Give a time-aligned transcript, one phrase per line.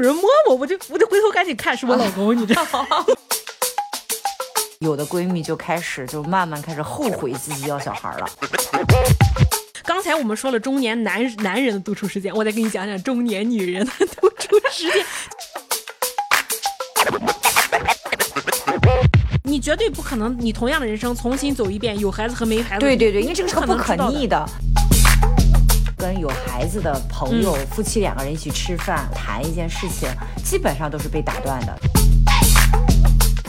[0.00, 3.04] 有人摸我，我就我就回头赶紧看是我老公，你知道吗？
[4.78, 8.26] 有的闺蜜就开始就慢慢开始后悔自己要小孩了。
[9.84, 15.04] 刚才我们说了中年男男人的独处时间，我再给你讲讲中年女人的独处时间。
[19.44, 22.80] 你绝对不可能，你同样的人生重新走一遍，有孩子和没孩子。
[22.80, 24.48] 对对对，因为这个是不可逆的。
[26.00, 30.08] 跟有孩子的朋友、夫妻两个人一起吃饭谈一件事情，
[30.42, 31.78] 基本上都是被打断的。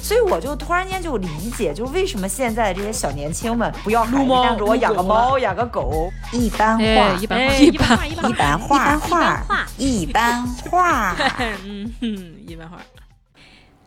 [0.01, 6.11] 所以我就突然间就理解，就为什么现在的这些小年轻们不要孩子，但是我养个猫、养个狗。
[6.33, 6.83] 一般化，
[7.21, 11.15] 一般化，一般一般化，一般化，一般化。
[11.63, 12.07] 嗯哼，
[12.45, 12.77] 一般话。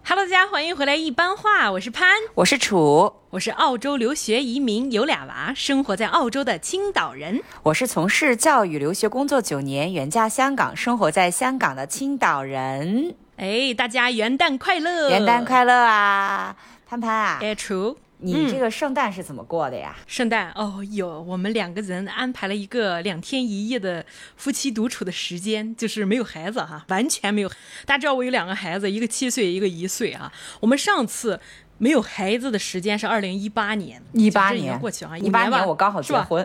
[0.07, 0.95] Hello，大家欢迎回来。
[0.95, 7.43] 一般话，我是潘，我是楚，我是澳洲留学移民，有俩娃，生活在澳洲的青岛人。
[7.63, 13.15] 我是从事教育留学工作九年，远嫁香港，生活在香港的青岛人。
[13.39, 15.09] 哎，大家元旦快乐！
[15.09, 16.55] 元旦快乐啊，
[16.87, 17.97] 潘潘啊，哎，楚。
[18.25, 19.97] 你这个圣诞是怎么过的呀？
[20.07, 24.05] 圣诞哦有，我们两个人安排了一个两天一夜的
[24.37, 27.49] 夫妻独处的时间，就是没有孩子哈，完全没有。
[27.85, 30.33] 大家知道我有两个孩子，一个七岁，一个一岁啊。
[30.61, 31.41] 我们上次。
[31.85, 36.43] 没有孩子的时间是二零一八年，一八年过去啊，一八年我刚好结婚，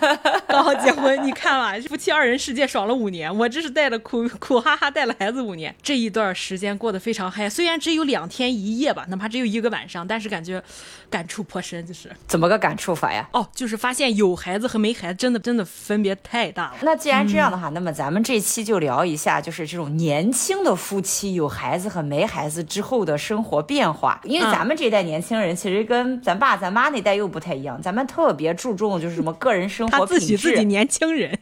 [0.46, 10.62] 刚好结婚，你看吧， 夫妻二人世界爽了五年，我这是带了苦苦哈哈带了孩子五年，这一段时间过得非常嗨，虽然只有两天一夜吧，哪怕只有一个晚上，但是感觉
[11.08, 13.26] 感触颇深，就是怎么个感触法呀？
[13.32, 16.74] 哦，就是发现有孩子和没孩子真的真的分别太大了。
[16.82, 24.76] 那既然这样的话，那么咱们这期就聊一下，就是这种年轻的夫妻有孩子和没孩子之后的生活变化，因为咱们。
[24.81, 30.14] 这代年轻人其实跟咱爸咱妈那代又不太一样，咱们特别注重就是什么个人生活品质。
[30.14, 31.38] 他自己自己年轻人，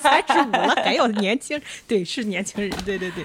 [0.00, 3.24] 三十五了还有年轻，对，是年轻人，对对对，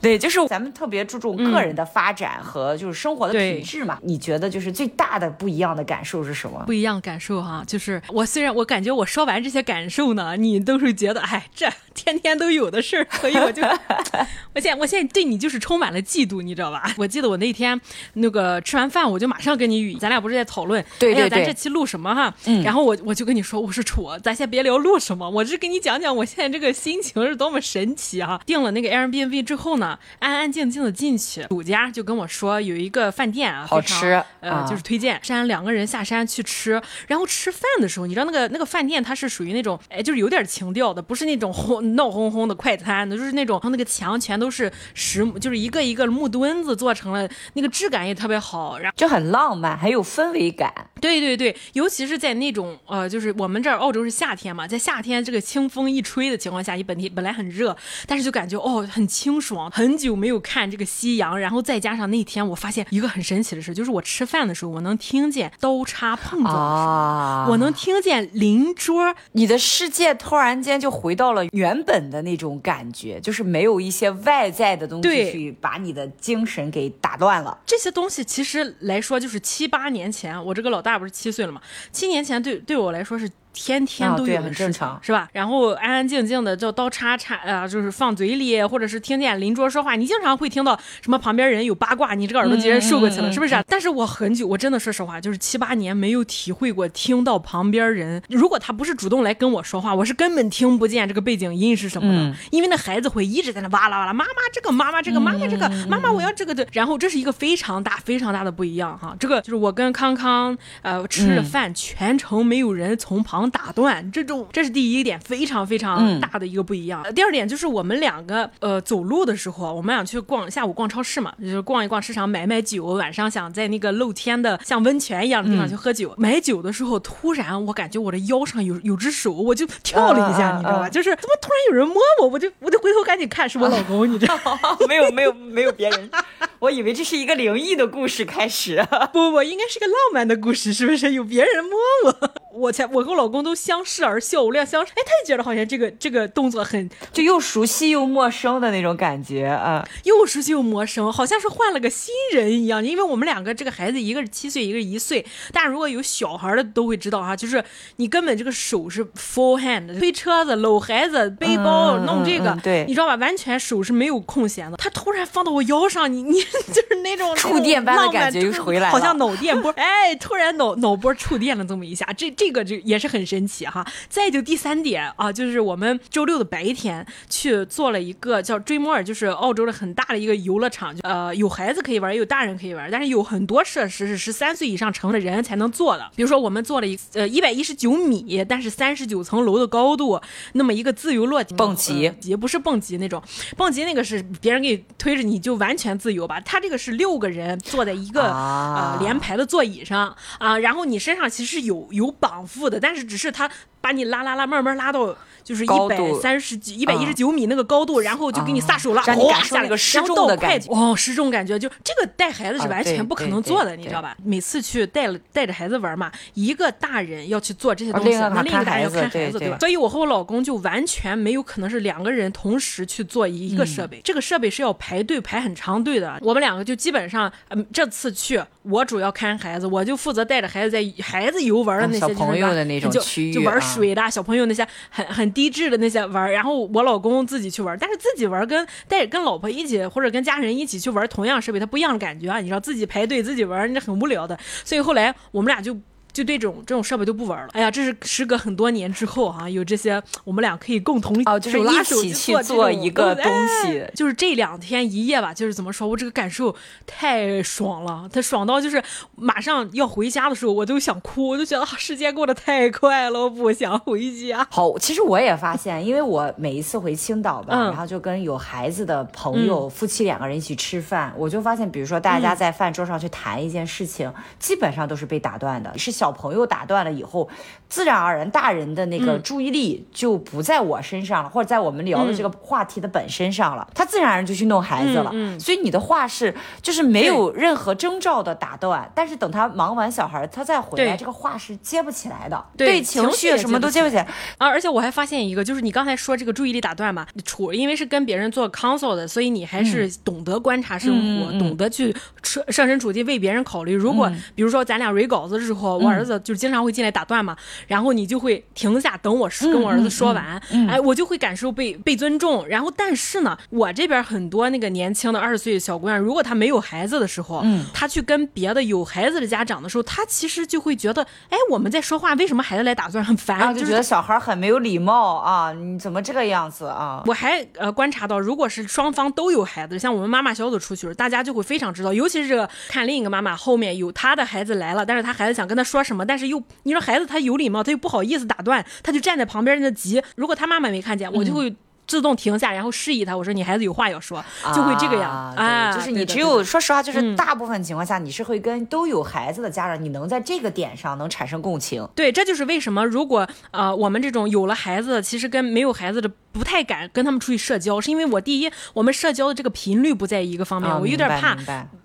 [0.00, 3.98] 对，就是咱们特别注重个人的发展和就是生活的品质嘛。
[4.02, 6.62] 你觉得就是最大的不一样的感受是什么？
[6.66, 11.68] 不一样感受哈，就是我虽然我感觉我说完这些感受呢，你都是觉得哎这。
[11.94, 13.62] 天天都有的事儿，所以我就，
[14.52, 16.92] 我现我现在对你就是充满了嫉妒，你知道吧？
[16.98, 17.80] 我记得我那天
[18.14, 22.34] 那个吃完饭，我就马上跟你语，咱俩不是在讨论，对对对，咱这期录什么哈？
[22.46, 28.40] 嗯，然后我我就跟你说，我说楚，咱先别聊录什么，我是跟你讲讲我现在这个心情是多么神奇啊！
[28.44, 41.84] 订了那个 Airbnb 之后呢，安安静静的进去，主家就跟我说有一个饭店啊，好吃，呃，就是推荐山两个人下山去吃，然后吃饭的时候，你知道那个那个饭店它是属于那种，哎，就是有点情调的，不是那种轰。
[41.94, 50.72] 闹哄哄的快餐的，就是那种，那个墙全都是石，就是一个一个木墩子做成了，那个质感也特别好，然后就很浪漫，很有氛围感。
[51.00, 57.76] 对对对，尤其是在那种呃，就是我们这儿澳洲是夏天嘛，在夏天这个清风一吹的情况下，你本地本来很热，
[58.06, 59.70] 但是就感觉哦很清爽。
[59.70, 71.84] 很久没有看这个夕阳，然后再加上那天我发现一个很神奇的事，就是我吃饭的时候，我能听见刀叉碰撞的声音，我能听见邻桌，你的世界突然间就回到了原。
[71.86, 77.58] 本的那种感觉，就是没有一些外在的东西去把你的精神给打断了。
[77.66, 81.60] 这些东西其实来说，就是七八年前，我这个老大不是七岁了嘛？
[81.92, 83.30] 七年前对对我来说是。
[83.54, 85.28] 天天都有，很正常，是吧？
[85.32, 89.94] 然后安安静静的，就刀叉叉啊，就是放嘴里，或者是听见邻桌说话。
[89.94, 93.64] 你经常会听到什么旁边人有八卦，你这个耳朵直接竖过去了，是不是？
[93.68, 106.66] 但是我很久，我真的说实话，就是七八年没有体会过听到旁边人，如果他不是主动来跟我说话，我是根本听不见这个背景音是什么的，因为那孩子会一直在那哇啦哇啦，妈妈这个，妈妈这个，妈妈这个，妈妈我要这个的。
[106.72, 109.14] 然后这是一个非常大、非常大的不一样哈。
[109.20, 114.46] 这个就是我跟康康呃吃着饭，全程没有人从旁打断这种。
[114.52, 117.02] 这是第一点，非常非常大的一个不一样。
[117.14, 122.84] 第二点就是我们两个呃走路的时候，我们俩去逛下午逛超市嘛，就是逛一逛市场买买酒。
[122.84, 126.14] 晚上想在那个露天的像温泉一样的地方去喝酒。
[126.16, 130.88] 买酒的时候，突然我感觉我的腰上有有只手，我就跳了一下，你知道吧？
[130.88, 134.58] 就是怎么突然有人摸我，我就我就回头赶紧看是我老公，你知道吗？
[134.88, 136.10] 没有没有没有别人，
[136.58, 138.84] 我以为这是一个灵异的故事开始。
[139.12, 141.12] 不不，应该是个浪漫的故事，是不是？
[141.14, 141.72] 有别人摸
[142.06, 144.20] 我，我才我跟我老公都相视而。
[144.24, 152.82] 笑，我俩相哎，他也觉得好像这个这个动作很，就又熟悉又陌生的那种感觉啊，又熟悉又陌生，好像是换了个新人一样。
[152.82, 157.62] 因为我们两个这个孩子，一个是七岁，一个是一岁，但如果有小孩的都会知道哈，就是
[157.96, 163.14] 你根本这个手是 full hand，推车子、搂孩子、背包、弄这个，对，你知道吧？
[163.16, 164.78] 完全手是没有空闲的。
[164.78, 166.40] 他突然放到我腰上，你你
[166.72, 172.43] 就是那种触电般的感觉又回来了，好像脑电波， 哎，突然脑脑波触电了这么一下，这这。
[172.44, 173.86] 这个就也是很神奇哈。
[174.10, 186.10] 再就第三点啊，就是我们周六的白天去做了一个叫追摩尔，就是澳洲的很大的一个游乐场，呃，有孩子可以玩，也有大人可以玩，但是有很多设施是十三岁以上成的人才能做的。
[186.14, 190.20] 比如说我们做了一呃一百一十九米，但是三十九层楼的高度，
[190.52, 193.22] 那么一个自由落体蹦极，也不是蹦极那种，
[193.56, 203.50] 蹦极那个是别人给你推着你就完全自由吧，他这个是六个人坐在一个呃连排的座椅上啊，然后你身上其实有有绑缚的，但是只是他
[203.80, 205.16] 把你拉拉拉慢慢拉到。
[205.44, 210.72] 就是一百三十几、一百一十九米那个高度，然后就给你撒手了，让你感受那个失重的感觉。
[210.72, 214.16] 哦，失重感觉，就这个带孩子是完全不可能做的，你知道吧？
[214.24, 219.58] 每次去带了带着孩子玩嘛，一个大人要去做这些东西，那另一个大人要看孩子，对吧？
[219.60, 226.18] 所以我和我老公就完全没有可能是两个人同时去做一个设备，这个设备是要排队排很长队的。
[226.22, 235.33] 我们两个就基本上，嗯，这次去我主要看孩子，我就负责带着孩子在孩子游玩的那些小朋友的那种区域，就玩水的小朋友那些很很。
[235.34, 242.38] 低质的那些玩，然后我老公自己去玩，但是自己玩跟带跟老婆一起或者跟家人一起去玩同样设备，它不一样的感觉啊！
[242.38, 244.38] 你知道自己排队自己玩，那很无聊的。
[244.64, 245.76] 所以后来我们俩就。
[246.14, 247.48] 就对这种这种设备就不玩了。
[247.52, 253.84] 哎呀，这是时隔很多年之后哈，有这些我们俩可以共同哦，就是一起去做一个东西。
[253.94, 256.54] 就是这两天一夜吧，就是怎么说，我这个感受
[256.86, 258.80] 太爽了，它爽到就是
[259.16, 264.46] 马上要回家的时候，我都想哭，我就觉得时间过得太快了，我不想回家。
[264.52, 276.03] 好，其实我也发现，因为我每一次回青岛吧，然后就跟有孩子的朋友夫妻两个人一起吃饭，我就发现，比如说大家在饭桌上去谈一件事情，基本上都是被打断的，是小。
[276.04, 277.26] 小朋友打断了以后，
[277.66, 283.66] 自然而然大人的那个注意力就不在我身上了，或者在我们聊的这个话题的本身上了。
[283.74, 285.10] 他自然而然就去弄孩子了。
[285.38, 292.44] 所以你的话是就是没有任何征兆的打断，但是等他忙完小孩，他再回来，这个话是接不起来的。
[292.54, 294.02] 对情绪什么都接不起来
[294.36, 294.46] 啊！
[294.46, 303.72] 而且我还发现一个，就是你刚才说这个注意力打断嘛，处因为是跟别人做 counsel 的，所以你还是懂得观察生活，懂得去设设身处地为别人考虑。
[303.72, 305.93] 如果比如说咱俩蕊稿子的时候，我。
[305.94, 307.36] 儿子就是经常会进来打断嘛，
[307.66, 312.46] 然后你就会停下等我跟我儿子说完，哎，我就会感受被被尊重。
[312.48, 327.02] 然后但是呢，我这边很多那个年轻的二十岁的小姑娘，如果她没有孩子的时候，嗯，她去跟别的有孩子的家长的时候，她其实就会觉得，哎，我们在说话，为什么孩子来打断，很烦，就觉得小孩很没有礼貌啊，你怎么这个样子啊？
[327.06, 335.83] 我还呃观察到，如果是双方都有孩子，像我们妈妈小组出去，大家就会非常知道，尤其是这个看另一个妈妈后面有她的孩子来了，但是她孩子想跟她说。
[335.84, 336.04] 什么？
[336.04, 340.02] 但是又你说孩子他有礼貌，他又不好意思打断，他就站在旁边那急。
[340.16, 341.54] 如果他妈妈没看见，我就会
[341.86, 345.72] 自动停下，然后示意他，我说你孩子有话要说，就会这个样啊。
[345.72, 351.86] 就是你只有说实话，就是大部分情况下你是会跟都有孩子的家长，你能在这个点上能产生共情。
[351.94, 356.10] 对，这就是为什么如果呃我们这种有了孩子，其实跟没有孩子的。
[356.34, 361.36] 不太敢跟他们出去社交，是因为我第一，我们社交的这个频率不在一个方面，我有点怕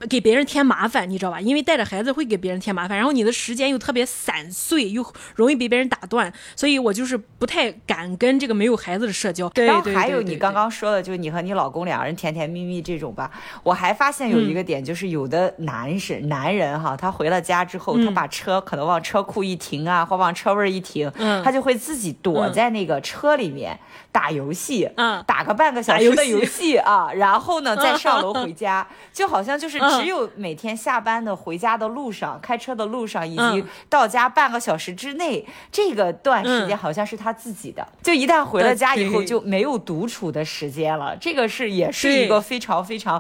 [0.10, 1.40] 给别人添麻烦，你知道吧？
[1.40, 5.06] 因为带着孩子会给别人添麻烦，然后你的时间又特别散碎，又
[5.36, 9.52] 容易被别人打断，所以我就是不太敢跟这个没有孩子的社交。
[9.54, 13.30] 然后还有你刚刚说的，就是你和你老公两个人甜甜蜜蜜这种吧，
[13.64, 21.12] 我还发现有一个点，就是有的男士男人哈，他回了家之后，他把车可能往车库一停啊，或往车位一停，
[21.44, 23.78] 他就会自己躲在那个车里面
[24.12, 24.30] 打。
[24.30, 37.88] 游戏，嗯，打个半个小时的游戏啊，然后呢再上楼回家， 就好像就是只有每天下班的回家的路上，开车的路上，以及到家半个小时之内，这个段时间好像是他自己的。
[38.04, 41.18] 就一旦回了家以后，就没有独处的时间了。
[41.20, 43.20] 这个是也是一个非常非常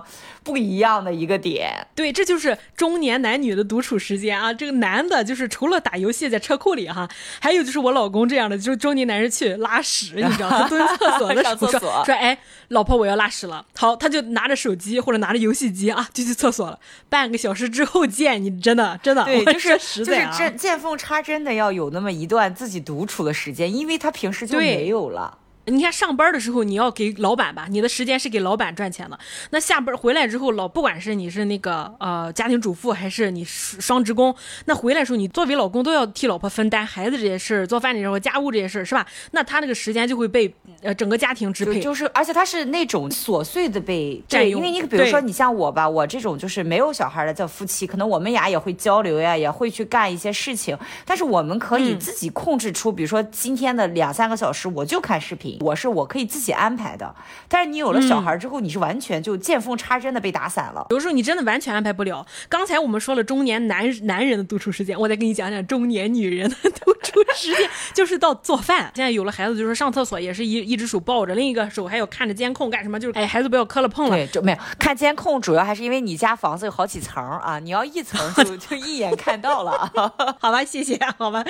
[0.50, 1.88] 不一样的一个点。
[1.96, 4.53] 对，这就是中年男女的独处时间啊。
[4.53, 7.08] 这个男的就是除了打游戏在车库里哈，
[7.39, 10.68] 还有就是我老公这样的，就是中年男人去拉屎，你知道吗？
[10.70, 11.29] 蹲厕所。
[11.41, 12.38] 上厕所说：“哎，
[12.70, 16.77] 老婆，我要拉屎了。”好，他就拿着手机或者拿着游戏机啊，就去厕所了。
[17.08, 19.70] 半个小时之后见，你真的真的对，就是
[20.03, 25.38] 就是这见缝插针的要有那么一段自己独处的时间，因为他平时就没有了。
[25.70, 29.18] 你看上班的时候你要给老板吧，你的时间是给老板赚钱的。
[29.52, 34.36] 那下班回来之后，老不管是你是那个呃家庭主妇还是你双职工，
[34.66, 39.06] 那回来的时候你作为老公都要替老婆分担孩子这些事儿、做饭这些家务这些事儿，是吧？
[39.32, 44.60] 那他那个时间就会被呃整个家庭支配，就是而且他是那种琐碎的被占用。
[44.60, 55.59] 因为你比如说你像我吧，我这种就是没有小孩的叫夫妻，可能我们俩也会交流呀，也会去干一些事情，但是我们可以自己控制出，比如说今天的两三个小时我就看视频。
[55.60, 57.13] 我是我可以自己安排的，
[57.48, 60.88] 但是你有了小孩之后，你是完全就见缝插针的被打散了。
[60.89, 62.25] 有时候你真的完全安排不了。
[62.48, 68.92] 刚才我们说了中年男男人的独处时间，我再给你讲讲中年女人的独处时间就是到做饭。
[68.96, 73.00] 现在有了孩子，就是上厕所也是一一只手抱着，另一个手还有看着监控干什么？
[73.00, 74.16] 就是哎，孩子不要磕了碰了。
[74.16, 79.92] 对，就没有看监控，主要还是因为你家房子有好几层啊，你要一层就 就一眼看到了。
[80.39, 81.44] 好吧，谢谢，好吧。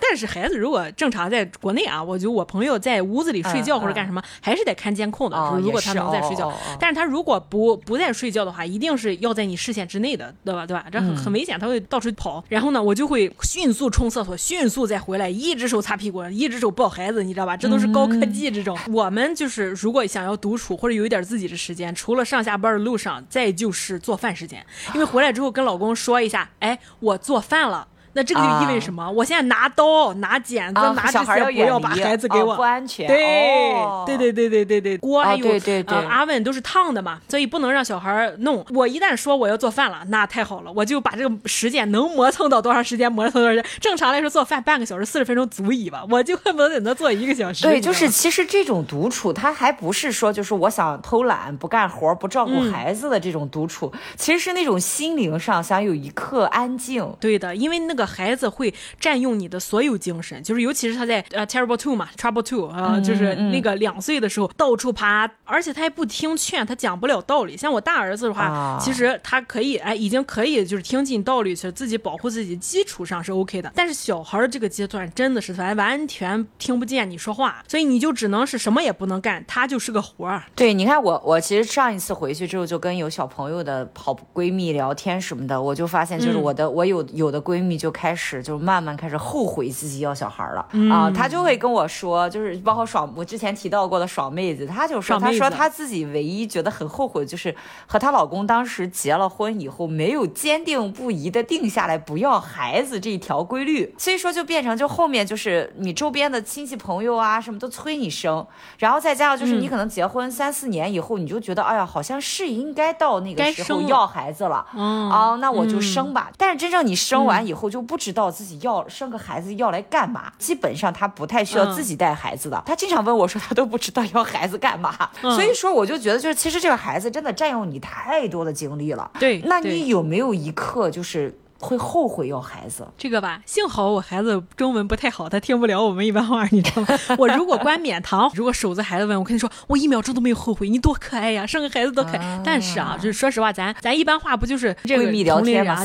[0.00, 5.36] 但是孩子如果正常在国内啊，我觉得我朋友在屋子里睡觉或者干什么，还是得看监控的。
[5.60, 10.66] 如果他能在睡觉，但是他如果不不在睡觉的话，一定是要在你视线之内的，对吧？
[10.66, 10.86] 对吧？
[10.90, 12.42] 这很很危险，他会到处跑。
[12.48, 17.56] 然后呢，我就会迅速冲厕所，迅速再回来，一只手擦屁股，一只手抱孩子，你知道吧？
[17.56, 18.78] 这都是高科技这种。
[18.92, 27.86] 我们就是如果想要独处或者有一点自己的时间，除了上下班的路上，再就是做饭时间，因为回来之后跟老公说一下，哎，我做饭了。
[28.12, 29.10] 那这个就意味着什么？
[29.10, 33.06] 我现在拿刀、拿剪子、拿这些，不要把孩子给我，不安全。
[33.06, 33.72] 对，
[34.06, 38.64] 对对对对对对，锅还有对对对，阿问都是烫的嘛，所以不能让小孩弄。
[38.70, 43.70] 我一旦说我要做饭了，那太好了，我就把这个时间能磨蹭到多长时间磨蹭多长时间。
[43.80, 47.62] 正常来说做饭半个小时、四十分钟足矣吧，我就恨不得在那做一个小时。
[47.62, 57.08] 对，就是其实这种独处，他还不是说就是我想偷懒不干活不照顾孩子的这种独处，其实是那种心灵上想有一刻安静。
[57.20, 58.72] 对的，因为那个孩子会。
[58.98, 67.56] 占用你的所有精神，就是尤其是他在呃 terrible two 嘛，trouble two 啊，就是那个两岁的时候到处爬，而且他还不听劝，他讲不了道理。
[67.56, 73.72] 像我大儿子的话，其实他可以哎，已经可以就是听进道理去，自己保护自己，基础上是 OK 的。
[73.74, 80.42] 但是小孩这个阶段真的是完完全听不见你说话，所以你就只能是什么也不能干，他就是个活儿。
[80.54, 88.60] 对，你看我我其实上一次回去之后就跟有小朋友的好闺蜜聊天什么的，我就发现就是我的我有有的闺蜜就开始就。
[88.60, 90.60] 慢慢开始后悔自己要小孩了。
[90.92, 91.10] 啊！
[91.10, 97.52] 她就会跟我说，就是包括爽，我之前提到过的爽妹子，她就说，她说她自己唯一觉得很后悔，就是
[97.86, 108.46] 和她老公当时结了婚以后，没有坚定不移的定下来不要孩子这一条规律，所以说就变成就后面就是你周边的亲戚朋友啊什么都催你生，
[108.78, 116.30] 然后再加上就是你可能结婚三四年以后，你就觉得哎呀，好像是应该到那个时候要孩子了，啊，那我就生吧。
[116.36, 118.60] 但是真正你生完以后就不知道自己。
[118.60, 120.30] 要生个孩子要来干嘛？
[120.38, 122.62] 基本上他不太需要自己带孩子的。
[122.66, 125.08] 他经常问我说，他都不知道要孩子干嘛。
[125.20, 129.10] 所以说，我就觉得就是其实这个孩子真的占用你太多的精力了。
[129.18, 132.86] 对，那你有没有一刻就是会后悔要孩子？
[132.96, 136.88] 这个吧，幸好我孩子中文不太好，他听不了我们一般话，你知道吗？
[137.18, 140.68] 我如果关免堂， 如果守着孩子问，我跟你说，我一秒钟都没有后悔。
[140.68, 142.40] 你多可爱呀，生个孩子多可爱。
[142.44, 145.84] 但是啊，就是说实话，咱咱一般话不就是闺蜜聊天吗？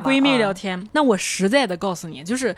[0.00, 0.88] 闺蜜聊天。
[0.92, 2.54] 那我实在的告诉你，就是。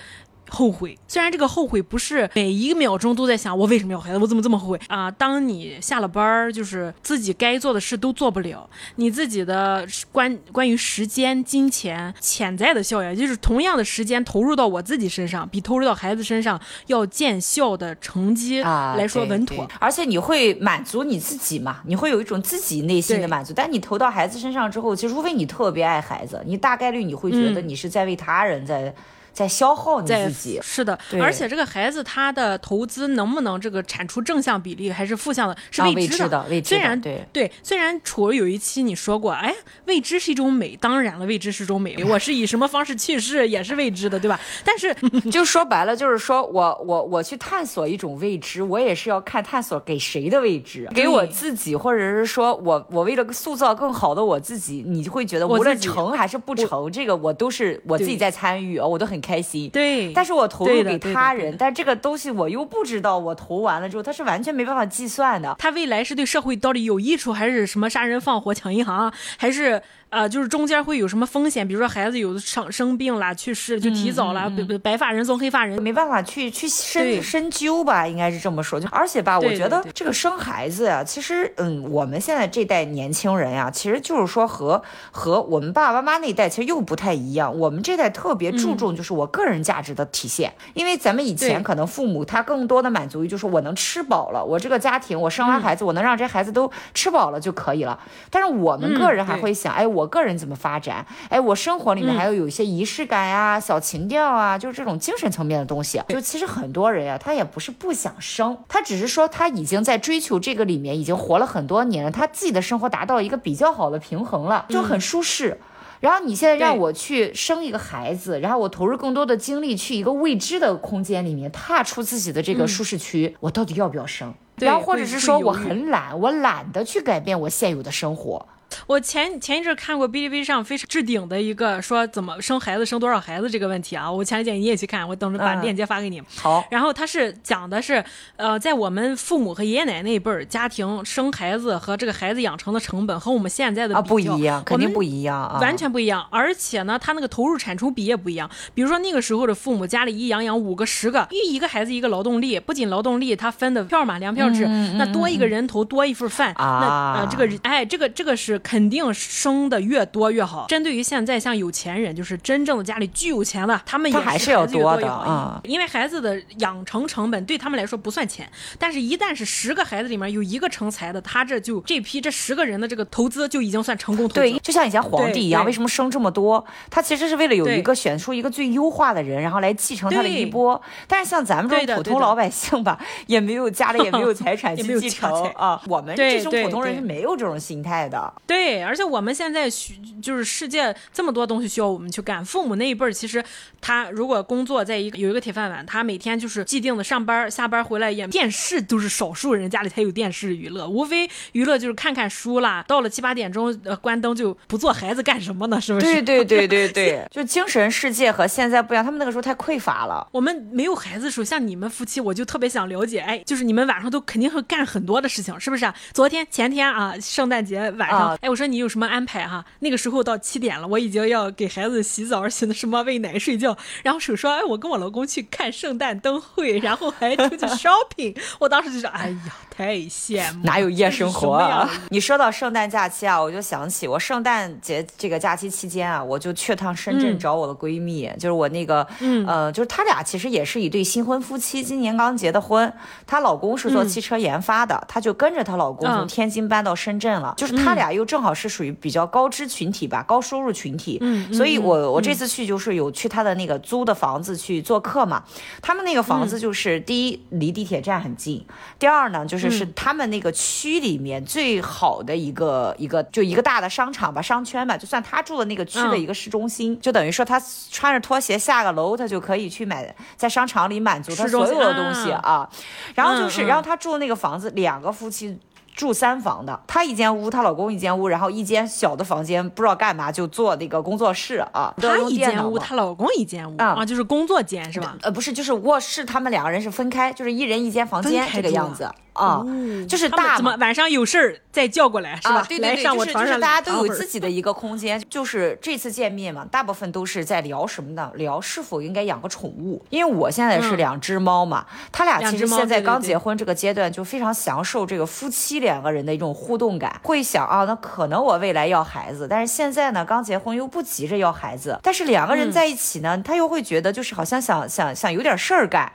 [0.49, 5.11] 后悔，虽然这个后悔不是每一个秒钟都在想我为什么要孩子，我怎么这么后悔啊？
[5.11, 19.69] 当你下了班儿，就是自己该做的事都做不了，你自己的关关于时间、金钱潜在的效益，就是同样的时间投入到我自己身上，比投入到孩子身上要见效的成绩来说稳妥。
[19.79, 21.81] 而且你会满足你自己嘛？
[21.87, 23.53] 你会有一种自己内心的满足。
[23.55, 28.95] 但你投到孩子身上之后，其实除非你特别爱孩子，你大概率你会觉得你是在为他人在。
[29.39, 36.45] 在消耗你自己，是的，而且这个孩子他的投资能不能这个产出正向比例还是负向的，是未知的。
[36.65, 39.55] 虽然对对，虽然楚有一期你说过，哎，
[39.85, 42.03] 未知是一种美，当然了，未知是种美。
[42.03, 44.41] 我是以什么方式去世也是未知的，对吧？
[44.65, 44.93] 但是
[45.31, 59.17] 就说白了，就是说我我我去探索一种未知，我也是要看探索给谁的未知，给我自己，或者是说我我为了塑造更好的我自己，你就会觉得无论成还是不成，这个我都是我自己在参与，我都很。
[59.29, 69.83] 开心，对，但是我投入给他人，但这个东西我又不知道，我投完了之后，他是完全没办法计算的，他未来是对社会到底有益处，还是什么杀人放火抢银行，还是？
[70.11, 71.69] 呃，就是中间会有什么风险？
[71.69, 78.81] 比如说孩子有的生生病啦、去世就提早了，白白发人送黑发人，没办法去去深深究吧，应该是这么说。
[78.81, 87.59] 就而且吧，我觉得这个生孩子呀，其实嗯，我们现在这代年轻人呀，其实就是说和和我们爸爸妈妈那一代其实又不太一样。
[87.59, 98.01] 我们这代特别注重就是我个人价值的体现，因为咱们以前可能父母他更多的满足于就是我能吃饱了，我这个家庭我生完孩子我能让这孩子都吃饱了就可以了。
[98.31, 99.98] 但是我们个人还会想，哎我。
[99.99, 101.05] 我个人怎么发展？
[101.29, 106.01] 哎，我生活里面还要有一些仪式感呀、小情调啊，就是这种精神层面的东西。
[106.09, 115.59] 就其实很多人呀，他也不是不想生，他只是说他已经在追求这个里面已经活了很多年了，他自己的生活达到一个比较好的平衡了，就很舒适。
[116.01, 124.33] 然后你现在让我去生一个孩子，然后我投入更多的精力去一个未知的空间里面，踏出自己的这个舒适区，我到底要不要生？
[124.59, 128.47] 然后或者是说我很懒，我懒得去改变我现有的生活。
[128.87, 136.23] 我前前一阵看过哔哩哔哩上非常置顶的一个说怎么生孩子生多少孩子这个问题啊，我强烈建议你也去看，我等着把链接发给你。
[136.37, 138.05] 好，然后他是讲的是，
[138.37, 148.49] 呃，在我们父母和爷爷奶奶那一辈儿，家庭生孩子和这个孩子养成的成本和我们现在的啊比较不一样，肯定不一样啊，完全不一样，而且呢，他那个投入产出比也不一样。
[148.75, 160.67] 比如说那个时候的父母家里一养养五个十个，因为一个孩子一个劳动力，不仅劳动力他分的票嘛，粮票制，那多一个人头多一份饭，啊那呃这个哎这个这个是肯定生的越多越好。
[160.69, 174.41] 针对于现在像有钱人，就是真正的家里巨有钱的，他们也是要多的啊因为孩子的养成成本对他们来说不算钱，但是一旦是十个孩子里面有一个成才的，他这就这批这十个人的这个投资就已经算成功投资。
[174.41, 176.65] 对，就像以前皇帝一样，为什么生这么多？
[176.91, 180.81] 他其实是为了有一个选出一个最优化的人，然后来继承他的对衣钵。
[181.07, 185.81] 但是像咱们这种普通老百姓吧，也没有家里也没有 财产也没有去继家财承啊。
[185.87, 188.33] 我们这种普通人是没有这种心态的。
[188.49, 192.43] 对，而且我们现在需就是世界这么多东西需要我们去干。
[192.43, 193.45] 父母那一辈儿，其实
[193.79, 202.83] 他如果工作在一个有一个铁饭碗，他每天就是既定的上班下班回来也电视都是少数人家里才有电视娱乐，无非娱乐就是看看书啦。
[202.89, 205.79] 到了七八点钟，呃，关灯就不做孩子干什么呢？
[205.79, 206.07] 是不是？
[206.07, 210.27] 对对对对对， 就精神世界和现在不一样，他们那个时候太匮乏了。
[210.33, 215.95] 我们没有孩子的时候，像你们夫妻，我就特别想了解，哎，就是你们晚上都肯定会干很多的事情，是不是啊？
[216.15, 231.89] 昨天、前天啊，圣诞节晚上，啊哎，我说你有什么安排哈、那个时候到七点了，我已经要给孩子洗澡、洗的什么喂奶、睡觉，然后手说，哎，我跟我老公去看圣诞灯会，然后还出去 shopping，我当时就说，哎呀，太羡慕，哪有夜生活啊？
[232.09, 242.93] 你说到圣诞假期啊，我就想起我圣诞节这个假期期间啊，我就去趟深圳嗯找我的闺蜜，就是我那个，嗯呃，就是她俩其实也是一对新婚夫妻，今年刚结的婚。
[243.25, 247.55] 她老公是做汽车研发的，她就跟着她老公从嗯天津搬到深圳了。
[247.57, 251.19] 就是她俩又正好是属于比较高知群体吧，高收入群体。
[251.21, 255.45] 嗯所以我我这次去就是有去她的那个租的房子去做客嘛。
[255.81, 258.67] 他们那个房嗯子就是第一离地铁站很近，
[258.99, 272.71] 第二呢就是是他们那个区里面最好的一个一个就一个大的商场吧，商圈吧，就算他住的那个区的嗯一个市中心，就等于说他穿着拖鞋下个楼，他就可以去买在商场里满足他所有的东西啊啊。
[273.15, 275.59] 然后就是，然后他住的那个房子，两个夫妻。
[275.99, 281.93] 住三房的，她一间屋，她老公一间屋，然后一间小的房间，不知道干嘛就做那个工作室啊。
[282.01, 285.17] 她一间屋，她老公一间屋啊啊，就是工作间是吧？
[285.23, 289.65] 呃，不是，就是卧室，他们两个人是分开，就是一人一间房间这个样子啊，
[290.09, 290.57] 就是大。
[290.57, 292.57] 怎么晚上有事儿再叫过来是吧？
[292.57, 295.23] 啊，对对对，来上就是我床上就是大家都有自己的一个空间。
[295.31, 298.33] 就是这次见面嘛，大部分都是在聊什么呢？
[298.35, 300.05] 聊是否应该养个宠物。
[300.11, 316.11] 因为我现在是嗯两只猫嘛，他俩其实现在刚结婚这个阶段，就非常享受这个夫妻两个人的一种互动感，会想啊，那可能我未来要孩子，但是现在呢，刚结婚又不急着要孩子，但是两个人嗯在一起呢，他又会觉得就是好像想想想有点事儿干。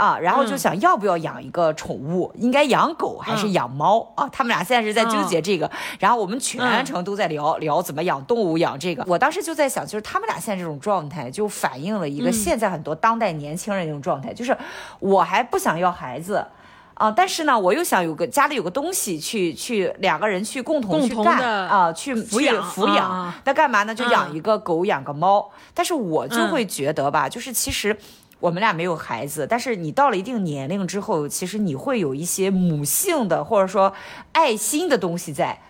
[0.00, 4.26] 啊，然后就嗯想要不要养一个宠物，应该养狗还是嗯养猫、啊？
[4.32, 9.04] 他们俩现在是在纠结这个，然后我们全嗯程都在聊、聊怎么养动物，养这个。
[9.06, 14.56] 我当时就在想，就是他们俩现在这种状态，就反映了一个嗯现在很多当代年轻人这种状态，就是
[15.00, 16.46] 我还不想要孩子。
[16.94, 23.10] 啊，但是呢，我又想有个家里有个东西去去两个人去共同共去干啊，去去抚养抚养。
[23.10, 23.94] 啊那干嘛呢？
[23.94, 25.50] 就养嗯一个狗，养个猫。
[25.74, 27.94] 但是我就嗯会觉得吧，就是其实。
[28.40, 33.92] 我们俩没有孩子，但是你到了一定年龄之后，其实你会有一些母性的或者说
[34.32, 35.60] 爱心的东西在。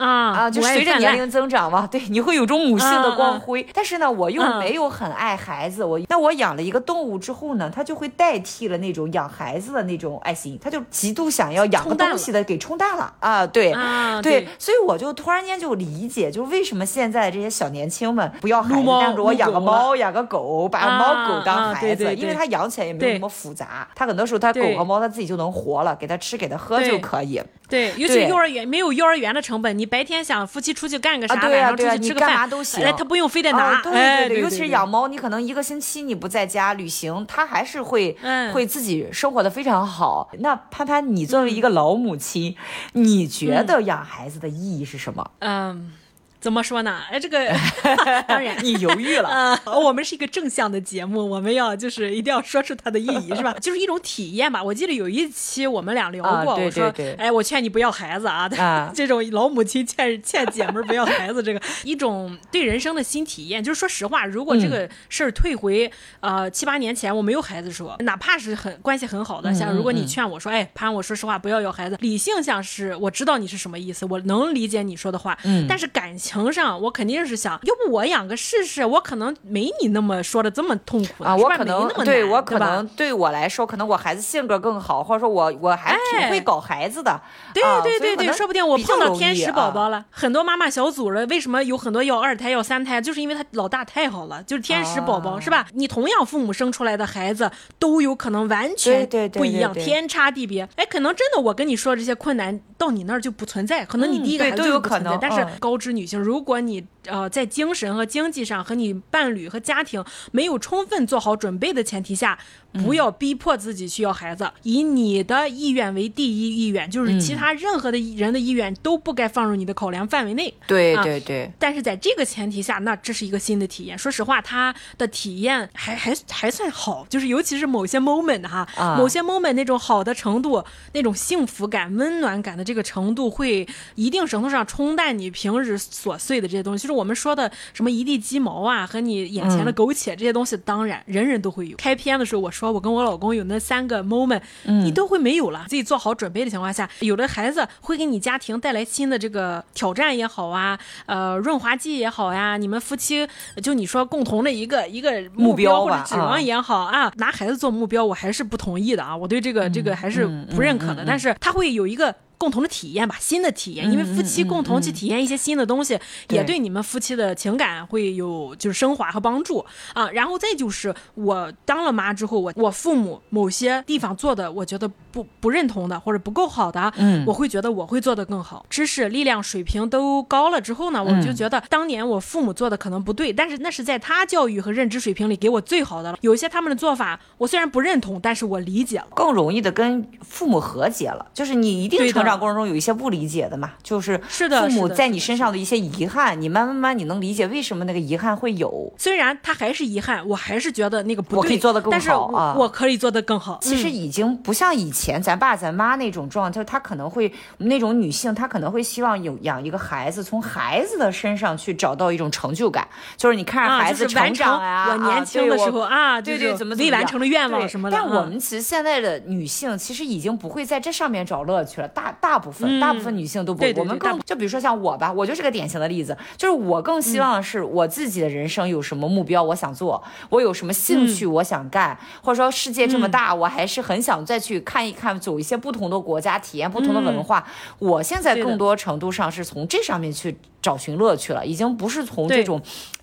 [0.00, 3.66] 啊啊，就随着年龄增长嘛，对，你会有种母性的光辉。
[3.72, 13.72] 但是呢，我又嗯没有很爱孩子，我那我养了一个动物之后呢，它就会代替了那种养孩子的那种爱心，它就极度想要养个东西的给冲淡了啊，对。
[13.72, 27.40] 啊，对，所以我就突然间就理解，就为什么现在这些小年轻们不要孩子，撸猫但是我养个猫、养个狗，把猫狗当啊孩子，因为它养起来也没有那么复杂，它很多时候它狗和猫它自己就能活了，给它吃给它喝就可以。
[27.70, 40.28] 对，尤其幼儿园没有幼儿园的成本，你白天想夫妻出去干个啥，晚上出去吃个饭干嘛都行哎，他不用非得拿，哦、对哎，对对，尤其是养猫，你可能一个星期你不在家旅行，它还是会、嗯会自己生活的非常好。
[40.40, 42.56] 那潘潘，你作为一个老母亲，
[42.94, 45.30] 你觉得养孩子的意义是什么？
[45.38, 45.92] 嗯。
[46.40, 47.00] 怎么说呢？
[47.10, 47.38] 哎，这个
[48.26, 49.28] 当然你犹豫了。
[49.64, 53.54] 呃，我们是一个正向的节目，我们要就是一定要说出它的意义，是吧？
[53.60, 54.62] 就是一种体验吧。
[54.62, 58.48] 我记得有一期我们俩聊过，我说，哎，我劝你不要孩子啊，
[58.94, 63.62] 这种老母亲劝劝姐们不要孩子，这个一种对人生的新体验。
[63.62, 76.29] 就是说实话，如果这个事儿退回呃七八年前我没有孩子时候，哪怕是很关系很好的，像如果你劝我说，哎，潘，我说实话，不要要孩子，理性上是我知道你是什么意思，我能理解你说的话，嗯，但是感情。
[76.30, 87.20] 情上，我肯定是想，要不我养个试试，我可能没你那么说的这么痛苦啊，我可能对我可能对我来说，可能我孩子性格更好，或者说我我还挺会搞孩子的，
[87.54, 90.04] 对对对对，说不定我碰到天使宝宝了。
[90.10, 95.66] 很多妈妈小组了，为什么有很多要二胎要三胎，就是因为他老大太好了，就是天使宝宝是吧？
[95.74, 100.68] 你同样父母生出来的孩子都有可能完全不一样，天差地别。
[100.76, 106.20] 哎，可能真的我跟你说这些困难到你那儿就不存在，可能你第一个孩子都有可能，但是高知女性。
[106.20, 112.38] 如果你呃在精神和经济上和你伴侣和家庭没有充分做好准备的前提下，
[112.72, 120.52] 不要逼迫自己去要孩子，以你的意愿为第一意愿，就是其他任何的人的意愿都不该放入你的考量范围内。
[120.66, 121.50] 对对对。
[121.58, 123.98] 但是在这个前提下，那这是一个新的体验。
[123.98, 136.82] 说实话，他的体验还还还算好，就是尤其是某些 moment 哈，某些 moment 那种好的程度，那种幸福感、温暖感的这个程度，会一定程度上冲淡你平时琐碎的这些东西。
[136.82, 141.76] 就是我们说的什么一地鸡毛啊，和你眼前的苟且这些东西，当然人人都会有。
[141.76, 145.66] 开篇的时候我说我跟我老公有那三个 moment，你都会没有了。
[145.68, 153.28] 自己做好准备的情况下，有的孩子会给你家庭带来新的这个挑战也好啊，呃，润滑剂也好呀，你们夫妻
[153.62, 161.04] 就你说共同的一个一个目标或者指望也好啊，拿孩子做目标，我还是不同意的啊，我对这个这个还是不认可的。
[161.06, 162.12] 但是他会有一个。
[162.40, 166.00] 共同的体验吧，新的体验，因为夫妻共同去体验一些新的东西，
[166.30, 170.10] 也对你们夫妻的情感会有就是升华和帮助啊。
[170.12, 178.64] 然后再就是我当了妈之后，我我父母某些地方做的，我觉得不不认同的或者不够好的，嗯，我会觉得我会做得更好。
[178.70, 186.16] 知识、力量、水平都高了之后呢，我就觉得当年我父母做的可能不对，但是那是在他教育和认知水平里给我最好的了。
[186.22, 191.26] 有些他们的做法，我虽然不认同，但是我理解了，更容易的跟父母和解了。
[191.34, 192.29] 就是你一定成长。
[192.36, 198.92] 过程中有一些不理解的嘛，就是是的，父母在你身上的一些遗憾，你慢慢慢你能理解为什么那个遗憾会有。
[198.96, 203.58] 虽然他还是遗憾，我还是觉得那个不对，我可以做得更好啊，我可以做得更好。
[203.62, 217.96] 其实已经不像以前咱爸咱妈那种状态，他可能会那种女性，她可能会希望有养一个孩子，从孩子的身上去找到一种成就感，就是你看着孩子成长呀，我年轻的时候啊，对对，怎么未完成的愿望什么的。
[217.96, 222.78] 但我们其实现在的女性其实已经不会在这上面找乐趣了，大大部分。
[222.78, 237.46] 大部分女性都不，我们更就比如说像我吧，我就是个典型的例子，就是我更希望是我自己的人生有什么目标我想做，我有什么兴趣我想干，或者说世界这么大，我还是很想再去看一看，走一些不同的国家，体验不同的文化。
[237.78, 242.60] 我现在更多程度上是从这上面去找寻乐趣了，已经不是从这种。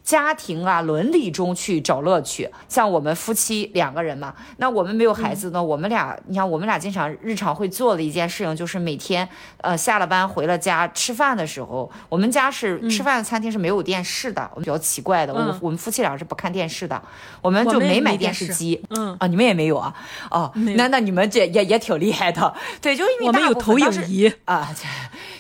[0.08, 17.02] 家庭啊，伦理中去找乐趣，像我们夫妻两个人嘛，那我们没有孩子呢，我们俩，你看我们俩经常日常会做的一件事情，就是每天，呃，下了班回了家吃饭的时候，我们家是吃饭的餐厅是没有电视的我，比较奇怪的，我们我们夫妻俩是不看电视的，
[17.42, 19.14] 我们就没买电视机，嗯。
[19.20, 19.94] 啊，你们也没有啊，
[20.32, 24.32] 哦，那那你们这也也挺厉害的，对，就因为我们有投影仪。
[24.46, 24.74] 啊。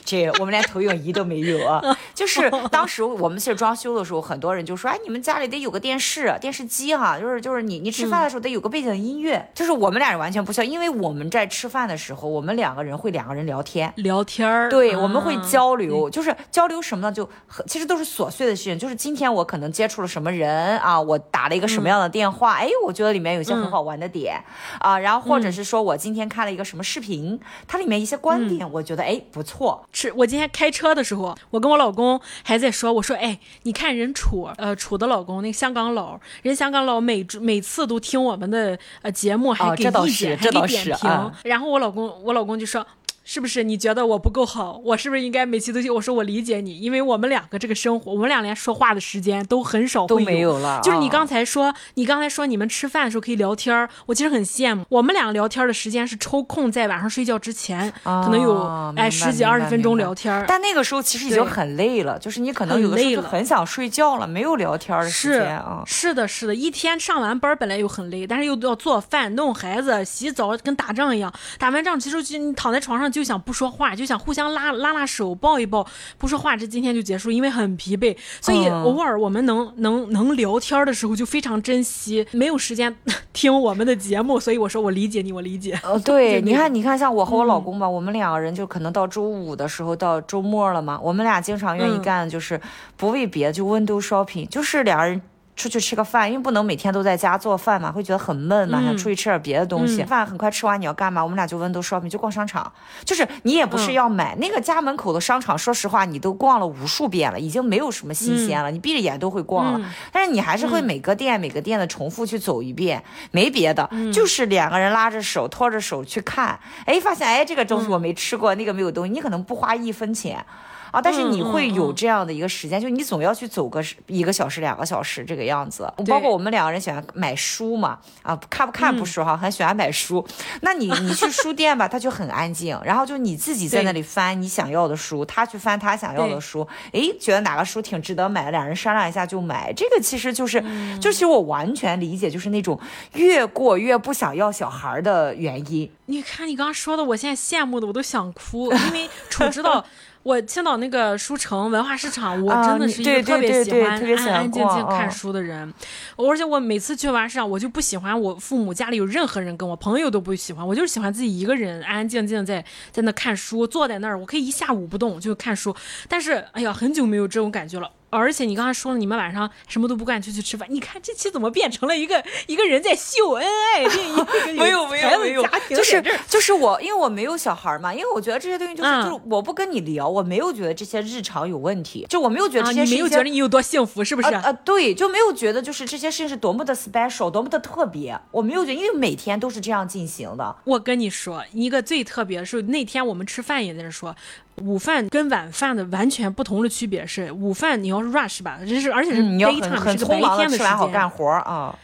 [0.03, 1.81] 这我们连投影仪都没有啊！
[2.13, 14.69] 就是当时我们其实装修的时候，很多人就说：“哎，你们家里得有个电视、电视机哈，就是就是你你吃饭的时候得有个背景音乐。”就是我们俩人完全不需要，因为我们在吃饭的时候，我们两个人会两个人聊天，聊天儿。
[14.69, 17.11] 对，我们会交流，就是交流什么呢？
[17.11, 17.27] 就
[17.65, 18.77] 其实都是琐碎的事情。
[18.77, 24.41] 就是今天我可能接触了什么人啊，我打了一个什么样的电话，哎，我觉得里面有些很好玩的点
[24.79, 29.85] 啊，然后或者是说我今天看了一个什么视频，它里面一些观点，我觉得哎不错。
[29.91, 42.85] 是我今天开车的时候，我跟我老公还在说，我说，哎，你看人楚，呃，楚的老公那个香港佬，人香港佬每每次都听我们的呃节目，还给意见，还给点评，然后我老公，我老公就说。
[43.29, 44.79] 是不是你觉得我不够好？
[44.85, 45.89] 我是不是应该每期都去？
[45.89, 50.79] 我说我理解你，因为我们两个这个生活，我们俩连说话的时间都很少，都没有了。
[50.81, 54.85] 就是你刚才说，你刚才说你们吃饭的时候可以聊天儿，我其实很羡慕。
[54.87, 60.45] 我们两个聊天的时间是抽空在晚上睡觉之前，可能有哎十几二十分钟聊天。
[60.47, 65.83] 但那个时候其实已经很累了，就是你可能有的时候很想睡觉了，没有聊天的时间啊。
[65.85, 71.33] 是的，是的，一天上完班本来又很累，但是又要做饭、弄孩子、洗澡，跟打仗一样。
[71.59, 73.27] 打完仗其实就你躺在床上就。
[73.27, 75.85] 想不说话，就想互相拉拉拉手、抱一抱，
[76.17, 78.15] 不说话，这今天就结束，因为很疲惫。
[78.39, 82.95] 所以偶尔我们能能能聊天的时候，就非常珍惜，没有时间
[83.33, 84.39] 听我们的节目。
[84.39, 85.77] 所以我说我理解你，我理解。
[85.83, 92.57] 哦，对，你看，你看，像我和我老公吧，我们两个人就可能到周五的时候，到周末了嘛，我们俩经常愿意干的就是
[92.95, 95.21] 不为别的，就 window shopping，就是两人。
[95.57, 100.03] 出去吃个饭，因为不能每天都在家做饭嘛，会觉得很闷嘛，想出去吃点别的东西。
[100.03, 101.23] 饭很快吃完，你要干嘛？
[101.23, 102.71] 我们俩就温都 shopping，就逛商场。
[103.03, 108.69] 就是你也不是要买那个家门口的商场，说实话，你都逛了无数遍了，已经没有什么新鲜了。
[108.69, 116.59] 你闭着眼都会逛了，但是你还是会每个店每个店的重复去走一遍，没别的，就是两个人拉着手拖着手去看。
[116.85, 120.45] 哎，发现哎这个东西我没吃过，那个没有东西，你可能不花一分钱。
[120.91, 121.01] 啊！
[121.01, 125.91] 但是你会有这样的一个时间，就你总要去走个一个小时、两个小时这个样子。
[126.07, 130.25] 包括我们两个人喜欢买书嘛，啊，看不看不说哈，很喜欢买书。
[130.61, 136.67] 那你你去书店吧，它就很安静，然后就你自己在那里翻你想要的书，他去翻他想要的书。
[136.93, 139.73] 哎，觉得哪个书挺值得买，两人商量一下就买。
[139.73, 140.63] 这个其实就是，
[140.99, 142.79] 就其实我完全理解，就是那种
[143.13, 145.91] 越过越不想要小孩的原因。
[146.05, 149.85] 你看你刚刚说的，我现在羡慕的我都想哭，因为 楚知道。
[150.27, 155.73] 我青岛那个书城文化市场，我真的是一个特别喜欢安安静静看书的人，
[156.17, 162.61] 而且我每次去文化市场，我就不喜欢我父母家里有任何人跟我，朋友都不喜欢，我就是喜欢自己一个人安安静静在
[162.91, 165.73] 在那看书，坐在那儿，我可以一下午不动就看书，
[166.09, 167.89] 但是哎呀，很久没有这种感觉了。
[168.09, 170.67] 而且你刚才说了，你们晚上什么都不干就去吃饭。
[170.71, 173.83] 你看这期怎么变成了一个一个人在秀恩爱？
[173.83, 184.33] 另 一个没有没有没有，就是就是我，因为我没有小孩嘛，因为我觉得这些东西就是就是我不跟你聊，我没有觉得这些日常有问题，就我没有觉得这些你没有觉得你有多幸福，是不是？
[184.33, 188.17] 啊，对，就没有觉得就是这些事情是多么的 special，多么的特别。
[188.31, 190.55] 我没有觉得，因为每天都是这样进行的。
[190.63, 194.15] 我跟你说一个最特别的是那天我们吃饭也在那说。
[194.63, 201.77] 午饭跟晚饭的完全不同的区别是，午饭你要是 rush 吧，这是而且是 daytime 是个白天的时间，好干活啊。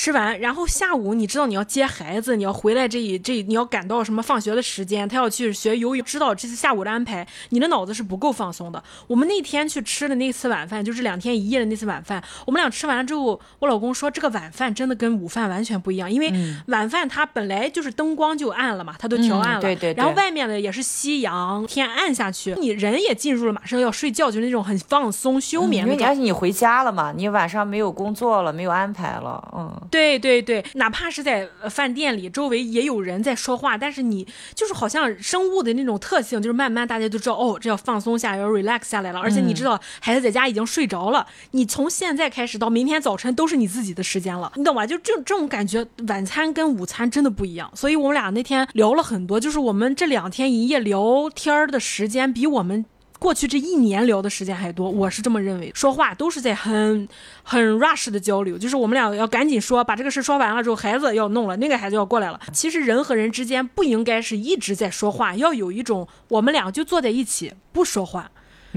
[0.00, 8.80] 吃完，然后下午你知道你要接孩子，你要回来这一这你要赶到什么放学的时间，他要去学游泳，知道这次下午的安排，你的脑子是不够放松的。
[9.08, 16.32] 我们那天去吃的那次晚饭，就是两天一夜的那次晚饭，我们俩吃完了之后，我老公说这个晚饭真的跟午饭完全不一样，因为
[16.68, 25.84] 晚饭它本来就是灯光就暗了嘛，它都调暗了，对对，然后外面的也是夕阳，天暗下去，你人也进入了马上要睡觉，就是那种很放松休眠。
[25.84, 29.87] 因为而且你回家了嘛，你晚上没有工作了，没有安排了，嗯。
[29.90, 39.20] 对对对，哪怕是在饭店里，周围也有人在说话，但是你就是好像生物的那种特性，就是慢慢大家都知道，哦，这要放松下来，要 relax 下来了。
[39.20, 44.86] 而且你知道，孩子在家已经睡着了，你从现在开始到明天早晨都是你自己的时间了，你懂吧？
[44.86, 47.70] 就这这种感觉，晚餐跟午餐真的不一样。
[47.74, 52.84] 所以我们俩那天聊了很多，就是我们这两天一夜聊天的时间比我们。
[53.18, 55.72] 过去这一年聊的时间还多，我是这么认为。
[55.74, 57.08] 说话都是在很
[57.42, 62.40] 很 rush 的交流，就是我们俩要赶紧说，把这个事说完了之后，孩子要弄了，那个孩子要过来了。
[62.52, 68.30] 其实人和人之间不应该是一直在说话，要有一种我们俩就坐在一起不说话。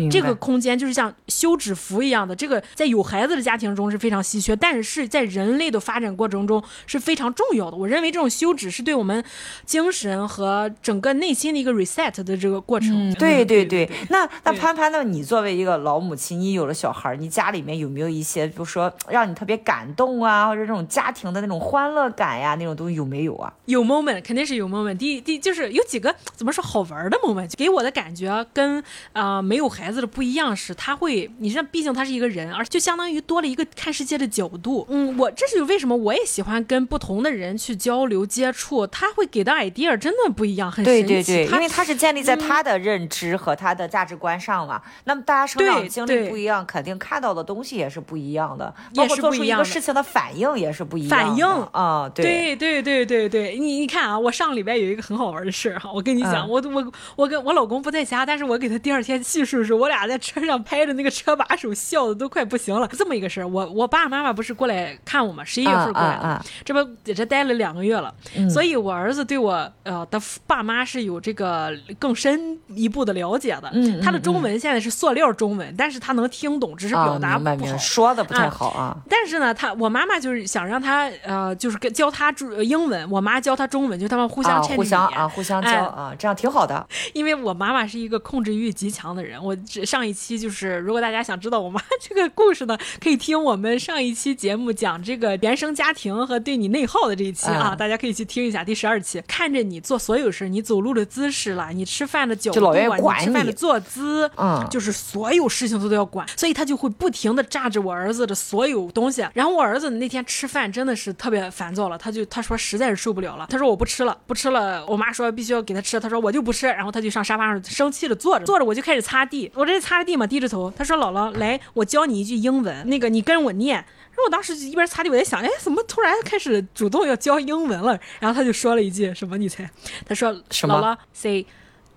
[0.10, 7.75] 这个空间就是像休止符一样的，这个在有孩子的家庭中是非常稀缺，但是在人类的发展过程中是非常重要的。
[7.75, 9.21] 我认为这种休止是对我们
[9.65, 13.13] 精神和整个内心的一个 reset 的这个过程。
[13.15, 23.51] 对对对，那那潘潘，那你作为一个老母亲，你有了小孩，你家里面有没有一些，比如说让你特别感动啊，或者这种家庭的那种欢乐感呀，那种东西有没有啊？
[23.65, 24.95] 有 moment，肯定是有 moment。
[24.95, 29.80] 第第就是有几个怎么说好玩的 moment，给我的感觉跟啊没有孩。
[29.81, 34.85] 孩子的不一样是，他会，你像，毕竟他是一个人，而就相当于多了一个看世界的角度。
[34.89, 41.03] 嗯，我这是为什么我也喜欢跟不同的人去交流接触，他会给的 idea 真的不一样，很神奇。
[41.03, 44.81] 对对对，因为他是建立在他的认知和他的价值观上嘛。
[45.05, 51.09] 那么大家成长经历不一样，肯定看到的东西也是不一样的，包括做出一个事情的反应也是不一样。
[51.09, 59.70] 反应啊，对对对对对，你你看啊，我上礼拜有一个很好玩的事儿哈，我跟你讲，我我我跟我老公不在家，但是我给他第二天叙述。
[59.73, 62.88] 我俩在车上拍着那个车把手，笑的都快不行了。
[62.88, 65.43] 这么一个事儿，我我爸爸妈妈不是过来看我吗？
[65.43, 68.13] 十一月份过来的，这不在这待了两个月了。
[68.49, 73.71] 所以，我儿子对我呃的爸妈是有这个更深一步的了解的。
[74.03, 78.97] 他的中文现在是塑料中文，但是他能听懂，只是表达不好，说的不太好啊。
[79.10, 86.86] 但是呢，他我妈妈就是想让他呃，就是跟教他中英文，我妈教他中文，就他们互相互相啊，互相教啊，这样挺好的。
[87.13, 99.21] 因为我妈妈是一个控制欲极强的人，我上一期就是如果大家想知道我妈 这个故事呢，可以听我们上一期节目讲这个原生家庭和对你内耗的这一期啊，大家可以去听一下第十二期。
[99.28, 109.26] 看着你做所有事，你走路的姿势了，你吃饭的角度啊，你吃饭的坐姿，嗯，就是所有事情都都要管，所以他就会不停的榨着我儿子的所有东西。
[109.34, 114.86] 然后我儿子那天吃饭真的是特别烦躁了，他就他说实在是受不了了，他说我不吃了，不吃了。
[114.88, 123.75] 我妈说必须要给他吃，他说我就不吃，然后他就上沙发上生气的坐着，坐着我就开始擦地，我这擦着地嘛，低着头，他说姥姥来，我教你一句英文，那个你跟我念。
[123.75, 127.99] 然后我当时一边擦地，我在想，哎，怎么突然开始主动要教英文了？
[128.19, 129.37] 然后他就说了一句什么？
[129.37, 129.69] 你猜？
[130.05, 131.45] 他说姥姥 say。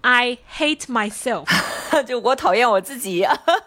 [0.06, 1.46] I hate myself，
[2.06, 3.26] 就我讨厌我自己，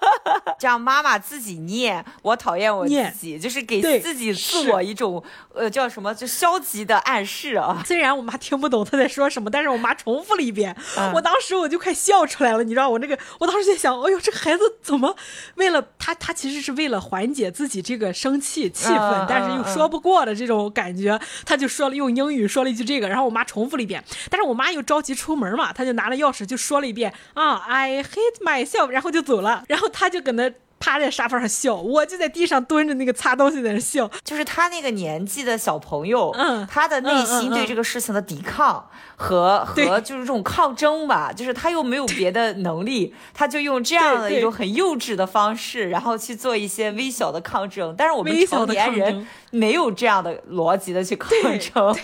[0.60, 5.24] 这样妈妈自己念，我讨厌我自己，就是给自己自我一种
[5.56, 7.82] 呃叫什么，就消极的暗示啊。
[7.84, 10.78] 虽然我妈听不懂他在说什么，但是我妈重复了一遍，
[11.12, 15.16] 我当时我就快笑出来了，你知道我那个，我当时在想，哎呦，这孩子怎么
[15.56, 26.27] 为了他，他其实是为了缓解自己这个生气气氛，但是又说不过的这种感觉，他就说了用英语说了一句这个，然后我妈重复了一遍，但是我妈又着急出门嘛，她就拿了钥匙。
[26.28, 38.88] 钥匙就说了一遍啊，I hate myself，然后就走了，然后他就搁那趴在沙发上笑，我就在地上蹲着那个擦东西在那笑，就是他那个年纪的小朋友，嗯，他的内心对这个事情的抵抗
[39.20, 49.28] 和和就是这种抗争吧，就是他又没有别的能力， 他就用这样的一种很幼稚的方式，然后去做一些微小的抗争，但是我们成年人。
[49.50, 51.82] 没有这样的逻辑的去抗争，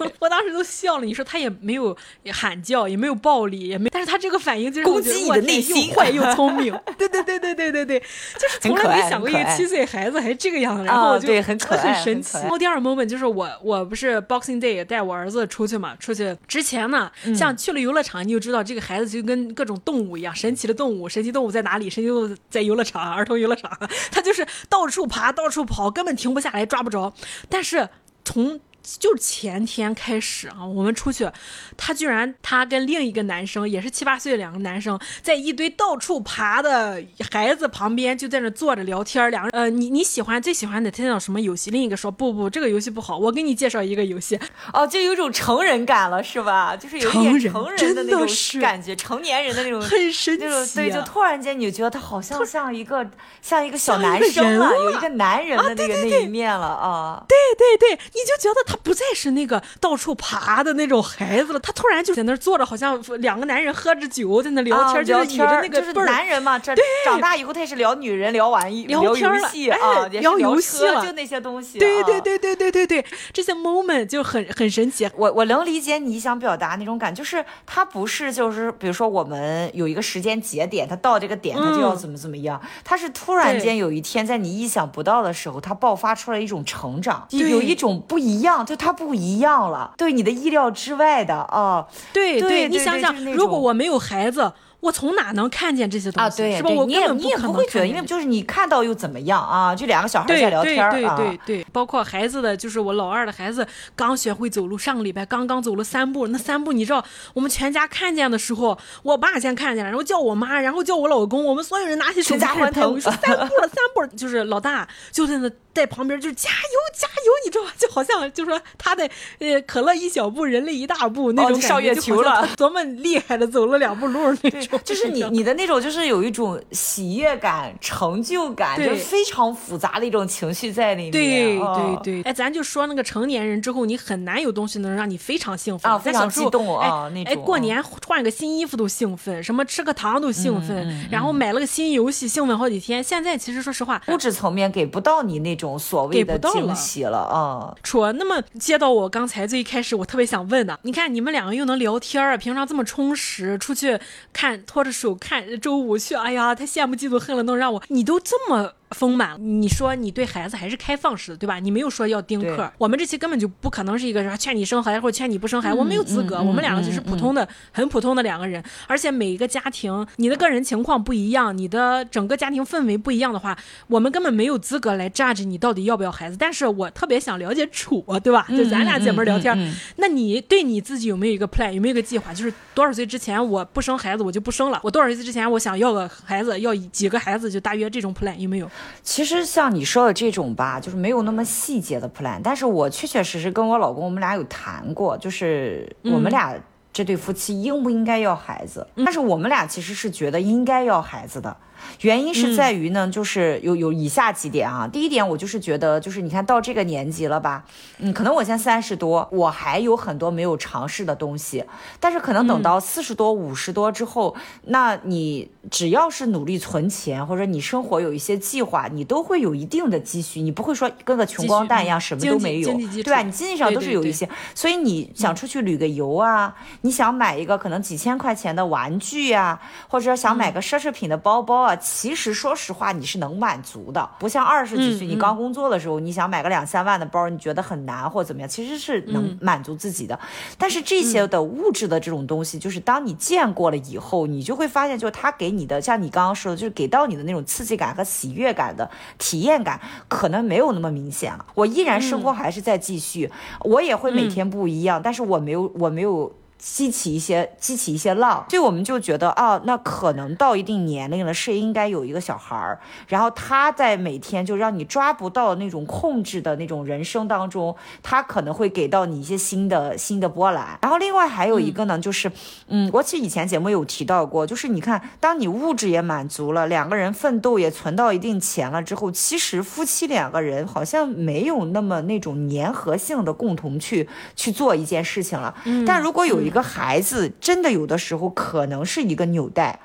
[0.00, 1.04] 我我当时都笑了。
[1.04, 1.94] 你说他也没有
[2.32, 6.74] 喊叫，也没有暴力，也没，但是他这个反应就是攻击你的内心，又坏又 聪明。
[6.96, 12.38] 对对对对对对对，就是从来没想过一个七岁孩子还这个样子，然后我就很很神奇。
[12.38, 21.88] 然后第二个 moment 就是我我不是 Boxing Day 带我儿子出去嘛，出去之前呢，像去了游乐场，你就知道这个孩子就跟各种动物一样，神奇的动物，神奇动物在哪里？
[21.88, 23.70] 神奇动物在游乐场，儿童游乐场，
[24.10, 26.66] 他就是到处爬，到处跑，根本停不下来。
[26.66, 27.12] 抓不着，
[27.48, 27.88] 但是
[28.24, 28.60] 从。
[28.98, 31.28] 就是前天开始啊，我们出去，
[31.76, 39.30] 他居然他跟另一个男生也是七八岁的两个男生，在一堆到处爬的孩子旁边就在那坐着聊天。
[39.30, 41.70] 两个呃，你你喜欢最喜欢的他那什么游戏？
[41.70, 44.38] 另一个说不不，这个游戏不好，我给你介绍一个游戏。
[44.72, 46.74] 哦，就有种成人感了，是吧？
[46.74, 48.26] 就是有点成人的那种
[48.60, 50.74] 感觉，成年人的那种很神奇。
[50.74, 53.08] 对，就突然间你就觉得他好像像一个
[53.40, 57.24] 像一个小男生了，有一个男人的那个那一面了啊。
[57.28, 58.79] 对对对，你就觉得他。
[58.82, 66.58] 不再是那个到处爬的那种孩子了，他突然就在那儿坐着，好像两个男人喝着酒在那聊天，就是着那个就是男人嘛。
[66.58, 69.14] 这长大以后他也是聊女人，聊玩意，聊游
[69.48, 71.78] 戏啊，聊游戏了，就那些东西。
[71.78, 75.08] 对对对对对对对，这些 moment 就很很神奇。
[75.16, 88.59] 我我能理解你想表达那种感，就是他不是就是比如说我们有一个时间节点，他到这个点他就要怎么怎么样，他是突然间有一天在你意想不到的时候，他爆发出来一种成长，有一种不一样。
[88.64, 91.86] 就他不一样了，对你的意料之外的啊！
[92.12, 94.52] 对对，你想想，如果我没有孩子。
[94.80, 96.56] 我从哪能看见这些东西？
[96.56, 96.70] 是吧？
[96.70, 99.74] 我根本你也不会觉得，因为就是你看到又怎么样啊？
[99.74, 100.92] 就两个小孩在聊天儿啊。
[100.92, 106.28] 对对对对，包括孩子的，就是我老二的孩子刚学会走路，上个礼拜刚刚走了三步。
[106.28, 112.92] 那三步你知道，我们全家看见的时候，我爸先看见了，然后叫我妈，然后叫我老公，我们所有人拿起手机欢腾。
[112.92, 117.70] 我说三步了，三步，就是老大就在那在旁边就加油加油，你知道吗？
[117.76, 124.69] 就好像就说他的呃可乐一小步，人类一大步那种上月球了，多么厉害的走了两步路那种。
[124.78, 125.50] 就是你 你的。
[125.60, 131.12] 那种就是有一种喜悦感、成就感，就非常复杂的一种情绪在里面。
[131.12, 137.32] 对对对，哎，咱就说那个成年人之后，你很难有东西能让你非常兴奋啊，非常激动啊，那种。
[137.32, 143.02] 哎，过年换个新衣服都兴奋，什么吃个糖都兴奋，然后买了个新游戏兴奋好几天。
[143.02, 147.74] 现在其实说实话，物质层面给不到你那种所谓的惊喜了啊。
[147.82, 153.98] 楚那么接到我刚才最一开始我特别想问的，你看你们两个又能聊天儿，平常这么充实，出去
[154.32, 155.60] 看拖着手看。
[155.60, 158.74] 周五去，哎呀，他羡慕嫉妒恨了，能让我，你都这么。
[158.90, 161.58] 丰满，你说你对孩子还是开放式的，对吧？
[161.58, 162.70] 你没有说要丁克。
[162.76, 166.38] 我们这期根本就不可能是一个劝你生孩子或者劝你不生孩子，我没有资格。
[166.42, 176.36] 我们两个就是普通的、很普通的两个人，而且每一个家庭，你的个人情况不一样，你的整个家庭氛围不一样的话，我们根本没有资格来 judge 你到底要不要孩子。
[176.36, 178.46] 但是我特别想了解楚，对吧？
[178.48, 182.34] 就咱俩姐妹聊天，那你对你自己有没有一个 plan，有没有一个计划？
[182.34, 188.68] 就是多少岁之前我不生孩子我就不生了，我多少岁之前我想要个孩子，要几个孩子，就大约这种 plan 有没有？
[189.02, 196.54] 其实像你说的这种吧，就是没有那么细节的 plan，但是我确确实实跟我老公，我们俩有谈过，就是我们俩
[196.92, 201.56] 这对夫妻应不应该要孩子，但是我们俩其实是觉得应该要孩子的。
[202.02, 204.86] 原因是在于呢，就是有有以下几点啊。
[204.86, 207.64] 第一点，我就是觉得，就是你看到这个年纪了吧，
[207.98, 211.64] 嗯，可能我现在三十多，我还有很多没有尝试的东西。
[211.98, 222.72] 但是可能等到四十多、五十多之后，那你只要是努力存钱，或者你生活有一些计划，你都会有一定的积蓄，你不会说跟个穷光蛋一样什么都没有，
[223.02, 223.22] 对吧？
[223.22, 224.28] 你经济上都是有一些。
[224.54, 231.69] 所以你想出去旅个游啊，你想买一个可能几千块钱的玩具啊，或者想买个奢侈品的包包啊。
[231.76, 240.18] 其实说实话，你是能满足的，不像二十几岁你刚工作的时候，你想买个两三万的包，你觉得很难或怎么样，其实是能满足自己的。
[240.58, 251.46] 但是这些的物质的这种东西，就是当你见过了以后，你就会发现，就是他给你的，像你刚刚说的，就是给到你的那种刺激感和喜悦感的体验感，可能没有那么明显了。
[251.54, 256.32] 我依然生活还是在继续，我也会每天不一样，但是我没有，我没有。
[256.60, 270.78] 激起一些激起一些浪，所以我们就觉得啊，那可能到一定年龄了，是应该有一个小孩儿，然后他在每天就让你抓不到那种控制的那种人生当中，他可能会给到你一些新的新的波澜。
[270.82, 272.30] 然后另外还有一个呢，就是，
[272.68, 284.06] 嗯，我其实以前节目有提到过，就是你看，当你物质也满足了，两个人奋斗也存到一定钱了之后，其实夫妻两个人好像没有那么那种粘合性的共同去
[284.36, 285.54] 去做一件事情了。
[285.64, 289.78] 嗯但如果有一一个孩子真的有的时候可能是一个纽带，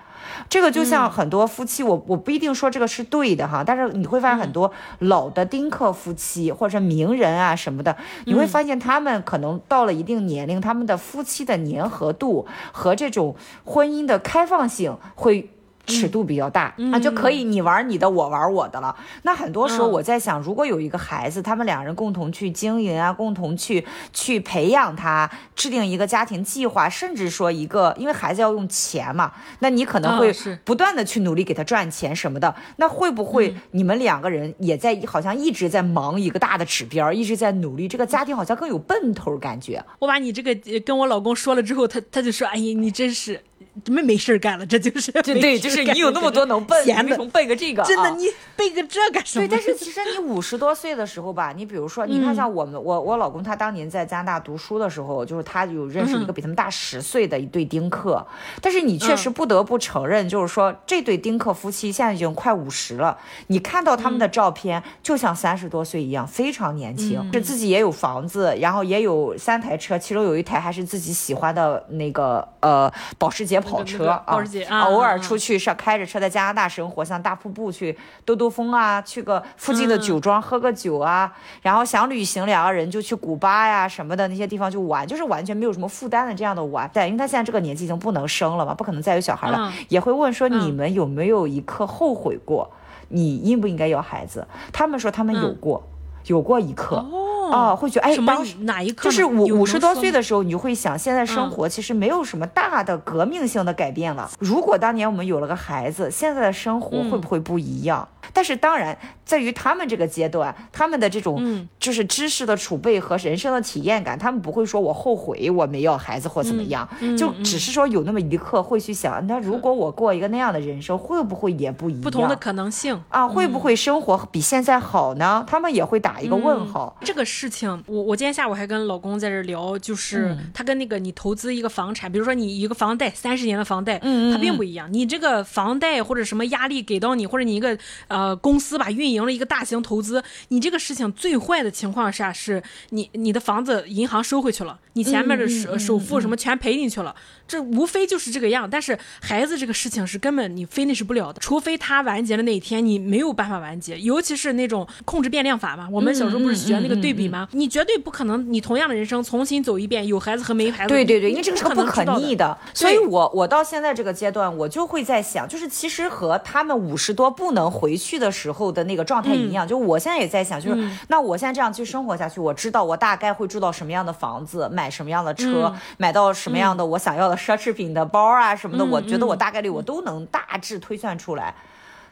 [0.49, 7.95] 这个就像很多夫妻，我我不一定说这个是对的哈，但是你会发现很多老的丁克夫妻或者名人啊什么的，
[8.26, 15.51] 你会发现他们可能到了一定年龄，他们的夫妻的粘合度和这种婚姻的开放性会。
[15.86, 18.96] 尺度比较大啊，就可以你玩你的，我玩我的了。
[19.24, 30.34] 那很多时候我在想，如果有一个孩子，他们两人共同去经营啊，共同去去培养他，制定一个家庭计划，甚至说一个，因为孩子要用钱嘛，那你可能会
[30.64, 32.54] 不断的去努力给他赚钱什么的。
[32.78, 39.84] 那会不会你们两个人也在好像一直在忙一个大的指标，一直在努力，这个家庭好像更有奔头感觉。
[40.00, 43.42] 我把你这个跟我老公说了之后，他他就说：“哎呀，你真是。”
[43.84, 44.65] 怎么没事干了？
[44.65, 47.84] 这就是对对，就是你有那么多能背，为什么背个这个？
[47.84, 49.45] 真的，你背个这干什么？
[49.45, 58.26] 对，但是其实你五十多岁的时候吧，你比如说，你看像我们，我我老公他当年在加拿大读书的时候，就是他有认识一个比他们大十岁的一对丁克，
[58.61, 63.17] 但是你确实不得不承认，就是说这对丁克夫妻现在已经快五十了，
[63.47, 73.61] 你看到他们的照片，就像三十多岁一样，非常年轻，是自己也有房子，然后也有三台车，其中有一台还是自己喜欢的那个呃保时捷。
[73.66, 74.39] 跑车啊，
[74.86, 86.89] 偶尔出去上开着车在加拿大生活，像大瀑布去兜兜风啊，去个附近的酒庄喝个酒啊，然后想旅行两个人就去古巴呀什么的那些地方就玩，就是完全没有什么负担的这样的玩。
[86.93, 92.72] 对，因为他现在这个年纪已经不能生了嘛，不可能再有小孩了，也会问说你们有没有一刻后悔过，
[93.09, 94.47] 你应不应该要孩子？
[94.72, 95.84] 他们说他们有过，
[96.28, 97.05] 有过一刻。
[97.51, 104.28] 哦，会觉得哎，当时哪一刻就是五五十多岁的时候，你就会想，现在生活其实没有什么大的革命性的改变了。
[104.39, 108.07] 如果当年我们有了个孩子，现在的生活会不会不一样？
[108.34, 122.01] 但是当然，在于他们这个阶段，他们的这种就是知识的储备和人生的体验感，他们不会说我后悔我没要孩子或怎么样，就只是说有那么一刻会去想，那如果我过一个那样的人生，会不会也不一样？
[122.01, 125.43] 不同的可能性啊，会不会生活比现在好呢？
[125.47, 126.97] 他们也会打一个问号。
[127.01, 134.91] 这个事情，我我今天下午还跟老公在这聊，就是他跟那个你投资一个房产，比如说你一个房贷三十年的房贷，嗯它并不一样。
[134.91, 138.26] 你这个房贷或者什么压力给到你，或者你一个呃。
[138.26, 147.16] 呃，公司吧运营了一个大型投资，你这个事情最坏的情况下是你你的房子银行收回去了，你前面的首首付什么全赔进去了，
[147.48, 148.70] 这无非就是这个样。
[148.70, 154.00] 但是孩子这个事情是根本你非那是不了的，除非他完结的那一天，你没有办法完结。
[154.00, 157.50] 尤其是那种控制变量法嘛，我们小时候不是学那个对比吗？
[157.52, 160.89] 你绝对不可能，你同样的人生重新走一遍，有孩子和没孩子。
[160.89, 162.58] 对对对，因为这个是不可逆的。
[162.74, 168.06] 所以我我到现在这个阶段，我就会在想，就是其实和他们五十多不能回去。
[168.06, 181.54] 去的时候的那个状态一样，就我现在也在想，就是那我现在这样去生活下去，我知道我大概会住到什么样的房子，买什么样的车，买到什么样的我想要的奢侈品的包啊什么的，我觉得我大概率我都能大致推算出来。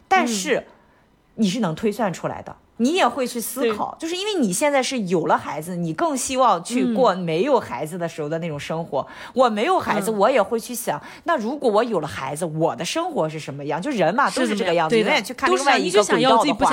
[0.07, 0.67] 但是
[1.35, 9.05] 你是能推算出来的，你也会去思考，就是因为你现在是有了孩子，你更希望去过没有孩子的时候的那种生活。
[9.33, 13.79] 我没有孩子，我也会去想，那如果我有了孩子，我的生活是什么样？
[13.79, 16.69] 就人嘛，都是这个样子，永远去看另外一个轨道的话，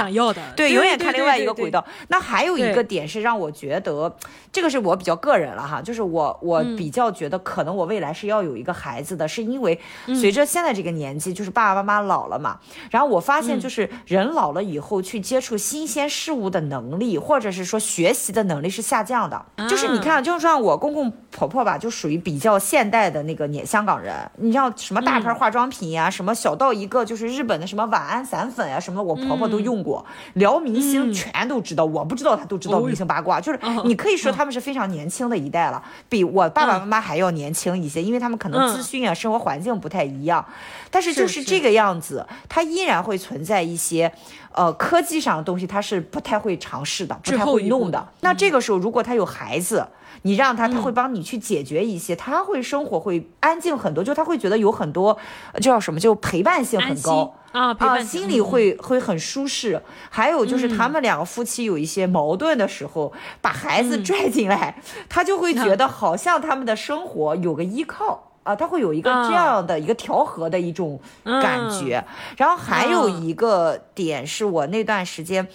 [0.57, 1.85] 对，永远看另外一个轨道。
[2.09, 4.17] 那还有一个点是让我觉得，
[4.51, 9.79] 这个是我比较个人了哈，就是我我比较觉得，可能我未来是要有一个孩子的，是因为
[10.19, 12.59] 随着现在这个年纪，就是爸爸妈妈老了嘛，
[12.91, 15.89] 然后我发现就是人老了以后去接触新。
[15.91, 19.45] 新鲜事物的能力，或者是说学习的能力是下降的。
[19.68, 24.14] 就是你看，就像我公公婆婆吧，就属于比较现代的那个年香港人。
[24.36, 30.07] 你像什么大牌化妆品呀，什么小到一个就是日本的什么晚安散粉呀，什么我婆婆都用过。
[30.34, 33.41] 聊明星全都知道，我不知道她都知道明星八卦。
[33.41, 40.47] 就是你可以说他们是非常年轻的一代了，比我爸爸妈妈还要年轻一些，因为他们可能资讯啊、生活环境不太一样。
[40.91, 44.12] 但是就是这个样子，它依然会存在一些。
[44.53, 48.09] 呃，科技上的东西他是不太会尝试的，不太会弄的。
[48.18, 49.86] 那这个时候，如果他有孩子，
[50.22, 55.16] 你让他，他会帮你去解决一些，他会生活会安静很多，就他会觉得有很多
[55.61, 59.80] 叫什么，就陪伴性很高啊啊，心里会会很舒适。
[60.11, 68.30] 还有就是他们两个夫妻有一些矛盾的时候，把孩子拽进来，他就会觉得好像他们的生活有个依靠。
[68.43, 72.05] 啊，他会有一个这样的一个调和的一种感觉，
[72.36, 75.47] 然后还有一个点是我那段时间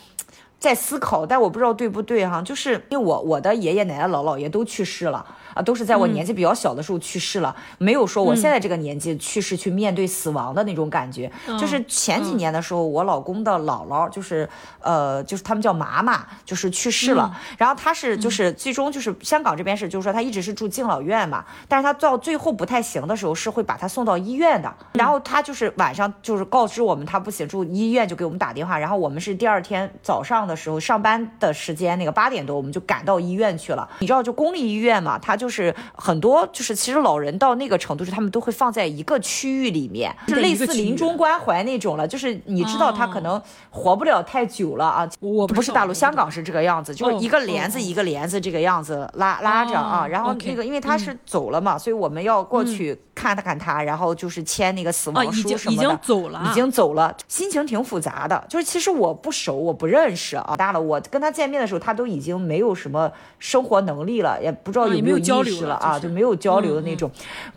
[0.59, 5.25] 在思考，但我不知道对不对哈，就是因为我我的爷爷奶奶姥姥爷都去世了。
[5.55, 11.31] 啊，都是在我年纪比较小的时候去世了，没有说我现在这个年纪去世去面对死亡的那种感觉。
[11.57, 14.47] 就是前几年的时候，我老公的姥姥就是，
[14.81, 17.33] 呃，就是他们叫妈妈，就是去世了。
[17.57, 24.75] 然后他是就是最终就是香港这边是就是说他一直是住敬老院嘛，但是他到最后不太行的时候是会把他送到医院的。
[24.91, 28.77] 然后他就是晚上就是告知我们他不行，住医院就给我们打电话。
[28.77, 33.87] 然后我们是第二天早上的时候上班的时间，那个八点多我们就赶到医院去了。
[33.99, 35.44] 你知道就公立医院嘛，他就。
[35.45, 42.07] 就是很多，就是其实老人到那个程度，是他们都会放在一个区域里面，是类似临终关怀那种了。
[42.07, 43.39] 就是你知道他可能
[43.69, 45.07] 活不了太久了啊。
[45.19, 50.07] 我不是大陆，香港是这个样子，就是一个帘子一个帘子这个样子拉拉着啊。
[50.07, 55.83] 然后那个因为他是走了嘛，所以我们要过去看他看他，然后就是签那个死亡书什么的。
[55.83, 58.43] 已经走了，已经走了，心情挺复杂的。
[58.49, 60.55] 就是其实我不熟，我不认识啊。
[60.57, 65.19] 大了，我跟他见面的时候，他都已经没有什么生活能力了，也不知道有没有。
[65.43, 67.09] 意识了啊，就没有交流的那种，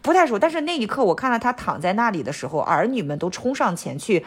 [0.03, 0.39] 不太熟。
[0.39, 4.25] 但是那一刻，我看到他躺在那里的时候，儿女们都冲上前去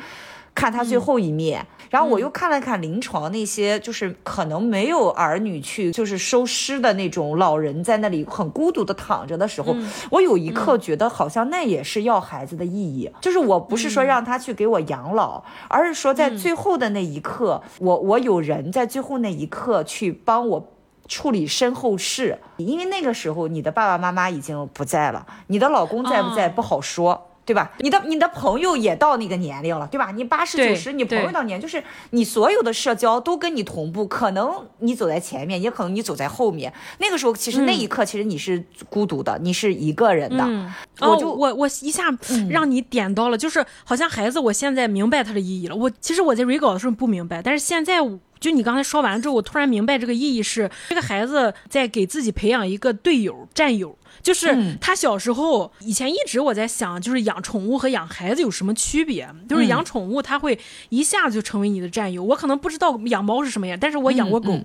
[0.54, 1.66] 看他最后一面。
[1.90, 9.76] 然后我又看了看临床那些，就是可能没有儿女去，就是收尸的那种老人，在那里很孤独的躺着的时候，
[10.10, 13.12] 我有一刻觉得好像那也是要孩子的意义。
[13.20, 20.71] 就是我不是说让他去给我养老，而是说在最后的那一刻，我我有人在最后那一刻去帮我。
[21.12, 27.74] 处理身后事，因为那个时候你的爸爸妈妈已经不在了，你的老公在不在不好说，对吧？
[27.80, 30.12] 你的你的朋友也到那个年龄了，对吧？
[30.12, 36.72] 你八十九十，你朋友到年，就是你所有的社交都跟你同步，可能你走在前面，也可能你走在后面。
[37.00, 40.48] 那个时候，其实那一刻，其实你是孤独的，你是一个人的。
[41.02, 42.04] 我就我我一下
[42.50, 45.76] 让你点到了，就是好像孩子，我现在明白他的意义了。
[45.76, 47.98] 我其实我在 re 稿的时候不明白，但是现在。
[48.42, 53.98] 就你刚才说完了之后，我突然明白这个意义是，这个孩子在给自己培养一个队友、战友。
[54.22, 59.28] 就是他小时候以前一直我在想，就是养宠物和养孩子有什么区别？
[59.48, 62.22] 就是养宠物，他会一下子就成为你的战友。
[62.22, 64.60] 我可能不知道养猫是什么样，但是我养过狗，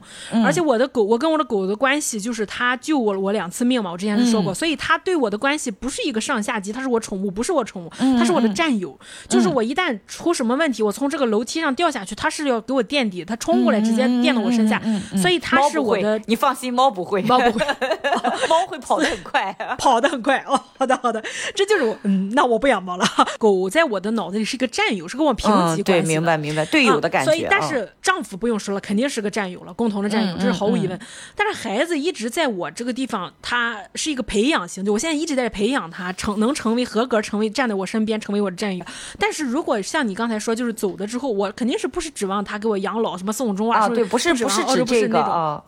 [0.45, 3.93] 而且我的狗，我跟我的狗的关系就是它救我我两次命嘛。
[3.93, 8.99] 我之前是说过，所以它对我的关系不是一个上下级，它是我宠物，不是我宠物，它是我的战友。
[9.29, 14.81] 就是我一旦出什么问题，我从这个楼梯上掉下去，它是要给我垫底，它冲过来直接垫到我身下，
[15.21, 16.21] 所以它是我的。
[16.27, 17.67] 你放心，猫不会，猫不会，
[18.49, 19.55] 猫会跑得很快。
[19.79, 21.23] 跑得很快哦，好的好的，
[21.55, 23.05] 这就是我，嗯，那我不养猫了。
[23.39, 27.31] 狗在我的脑子里是一个战友，是跟我平级关系对，明白明白，队友的感觉。
[27.31, 30.99] 所以，但是丈夫不用说了，肯定是个战友了，共同的战友，这是毫无疑问。
[31.35, 38.85] 但是孩子一直在我这个地方，他是一个培养型，就我现在一直在培养他，成能成为合格，成为站在我身边，成为我的战友。
[39.19, 43.89] 但是如果像你刚才说，就是走的之后，我肯定是不是指望他给我养老，什么送终啊？
[43.89, 45.65] 对，不是不是指这个啊，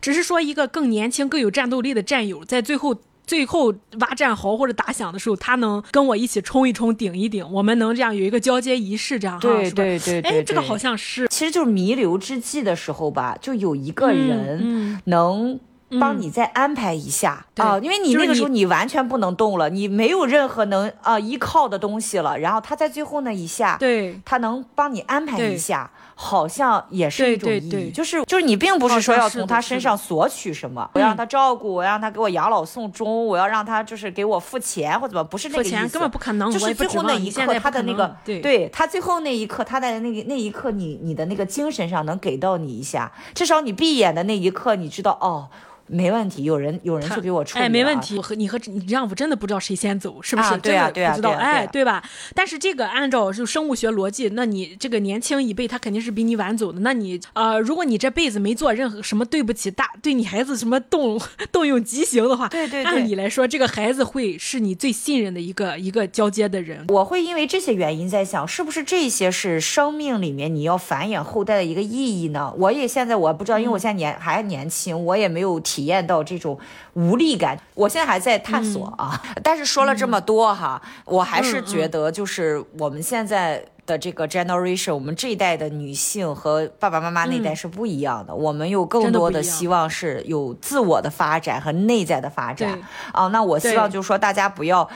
[0.00, 2.96] 只是说一个更年轻、更有战斗力的战友，在最后。
[3.26, 15.58] 最后挖战壕或者打响的时候，他能跟我一起冲一冲、顶一顶，我们能这样有一个交接仪式，这样哈，对对对哎，这个好像是，其实就是弥留之际的时候吧，就有一个人能
[15.98, 27.70] 帮你再安排一下对啊，因为你那个时候你你完全不能动了，你没有任何能啊依靠的东西了，然后他在最后那一下，对，他能帮你安排一下，好像也是一种意义，对。
[27.70, 38.68] 对对就是就是你并不是说要从他身上索取什么，我要让他照顾，我要让他给我养老送终，我要让他就是给我付钱或者怎么，不是那个意思，根本不可能，就是最后那一刻，他的那个，对。
[38.72, 45.48] 他最后那一刻，他在那个那一刻你，你的那个精神上能给到你一下，至少你闭眼的那一刻，你知道哦，
[45.86, 47.94] 没问题，有人有人去给我处理、哎，没问。
[48.00, 48.16] 题。
[48.16, 50.48] 我和你和你丈夫真的不知道谁先走，是不是？
[50.54, 52.02] 啊对啊对啊不知道，哎，对吧？
[52.34, 56.80] 但是这个按照就生物学逻辑，那你这个年轻一辈他肯定是比你晚走的。
[56.80, 61.20] 那你呃，如果你这辈子没做任何什么对不起大对你孩子什么动
[61.50, 66.84] 动用极刑的话，对对对按理来说，这个孩子会是你最信任的一个一个交接的人。
[66.88, 72.52] 我会因为这些原因在想，是不是这些是生命里面你要繁衍后代的一个意义呢？
[72.58, 76.58] 我也现在我不知道，因为我现在年、还年轻，我也没有体验到这种
[76.92, 77.58] 无力感。
[77.74, 79.20] 我现在还在探索啊。
[79.42, 83.64] 但是说了这么多哈，我还是觉得就是我们现在。
[83.86, 92.80] 的这个 generation，我们这一代的女性和爸爸妈妈那一代是不一样的，我们有更多的希望是有自我的发展和内在的发展
[93.12, 93.26] 啊。
[93.26, 94.88] 那我希望就是说大家不要。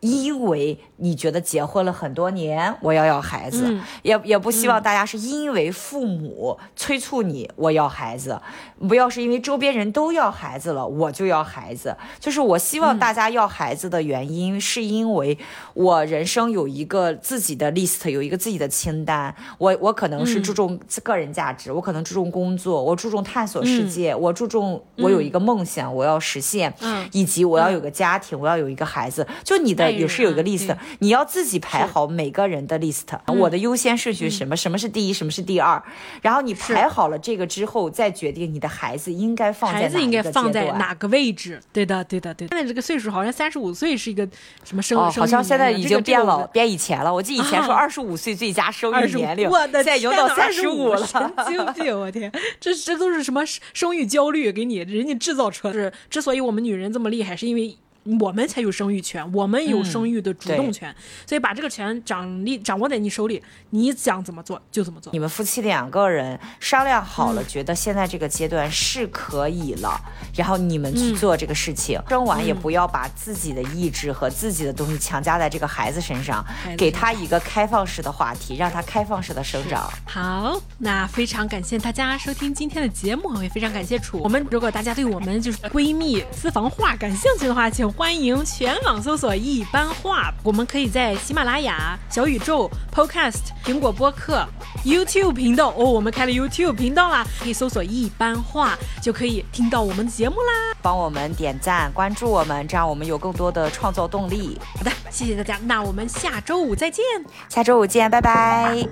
[0.00, 8.40] 因为你觉得结婚了很多年，我要要孩子，嗯也也不希望大家是因为父母催促你我要孩子，
[8.88, 11.96] 不要是因为周边人都要孩子了我就要孩子。
[12.18, 15.38] 就是我希望大家要孩子的原因，是因为
[15.74, 19.34] 我人生有一个自己的 list，有一个自己的清单。
[19.58, 27.08] 我我可能是注重个人价值，我可能注重工作，我注重探索世界，我注重我有一个梦想，我要实现，嗯。
[27.12, 29.26] 以及我要有个家庭，我要有一个孩子。
[29.44, 35.82] 就你的也是有一个啊 list，你要自己排好每个人的 list，、我的优先顺序是什么，什么是第一，什么是第二，
[36.22, 41.60] 然后你排好了这个之后，再决定你的孩子应该放在孩子应该哪个放在哪个位置？
[41.72, 42.56] 对的，对的，对的。
[42.56, 44.26] 现在这个岁数好像三十五岁是一个
[44.64, 47.12] 什么生哦，好像现在已经变了，这个变以前了。
[47.12, 51.44] 我记得以前说啊二十五岁最佳生育25年龄，我的现在已经到三十五25神了。
[51.46, 52.00] 经病！
[52.00, 53.42] 我天， 这这都是什么
[53.74, 55.72] 生育焦虑给你人家制造出来？
[55.74, 57.76] 是之所以我们女人这么厉害，是因为。
[58.20, 60.94] 我们才有生育权，我们有生育的主动权，
[61.26, 65.18] 所以把这个权掌力掌握在你手里，你想怎么做就怎么做你。
[65.18, 70.00] 们夫妻两个人商量好了，觉得现在这个阶段是可以了，
[70.34, 72.00] 然后你们去做这个事情。
[72.08, 76.44] 生完也不要把自己的意志和自己的东西强加在这个孩子身上
[76.76, 79.90] 给他一个开放式的话题，让他开放式的生长。
[80.06, 84.18] 好，那非常感谢大家收听今天的节目，也非常感谢楚。
[84.22, 90.32] 我们如果大家对我们就是闺蜜私房话感兴趣的话，请欢迎全网搜索一般话。
[90.42, 94.46] 我们可以在喜马拉雅、小宇宙、Podcast、苹果播客、
[94.84, 100.74] YouTube 频道哦，我们开了 YouTube 频道啦，可以搜索一般话就可以听到我们的节目啦。
[100.82, 104.58] 帮我们点赞、关注我们，这样我们有更多的创作动力。
[104.76, 107.04] 好的，谢谢大家，那我们下周五再见。
[107.48, 108.86] 下周五见，拜拜。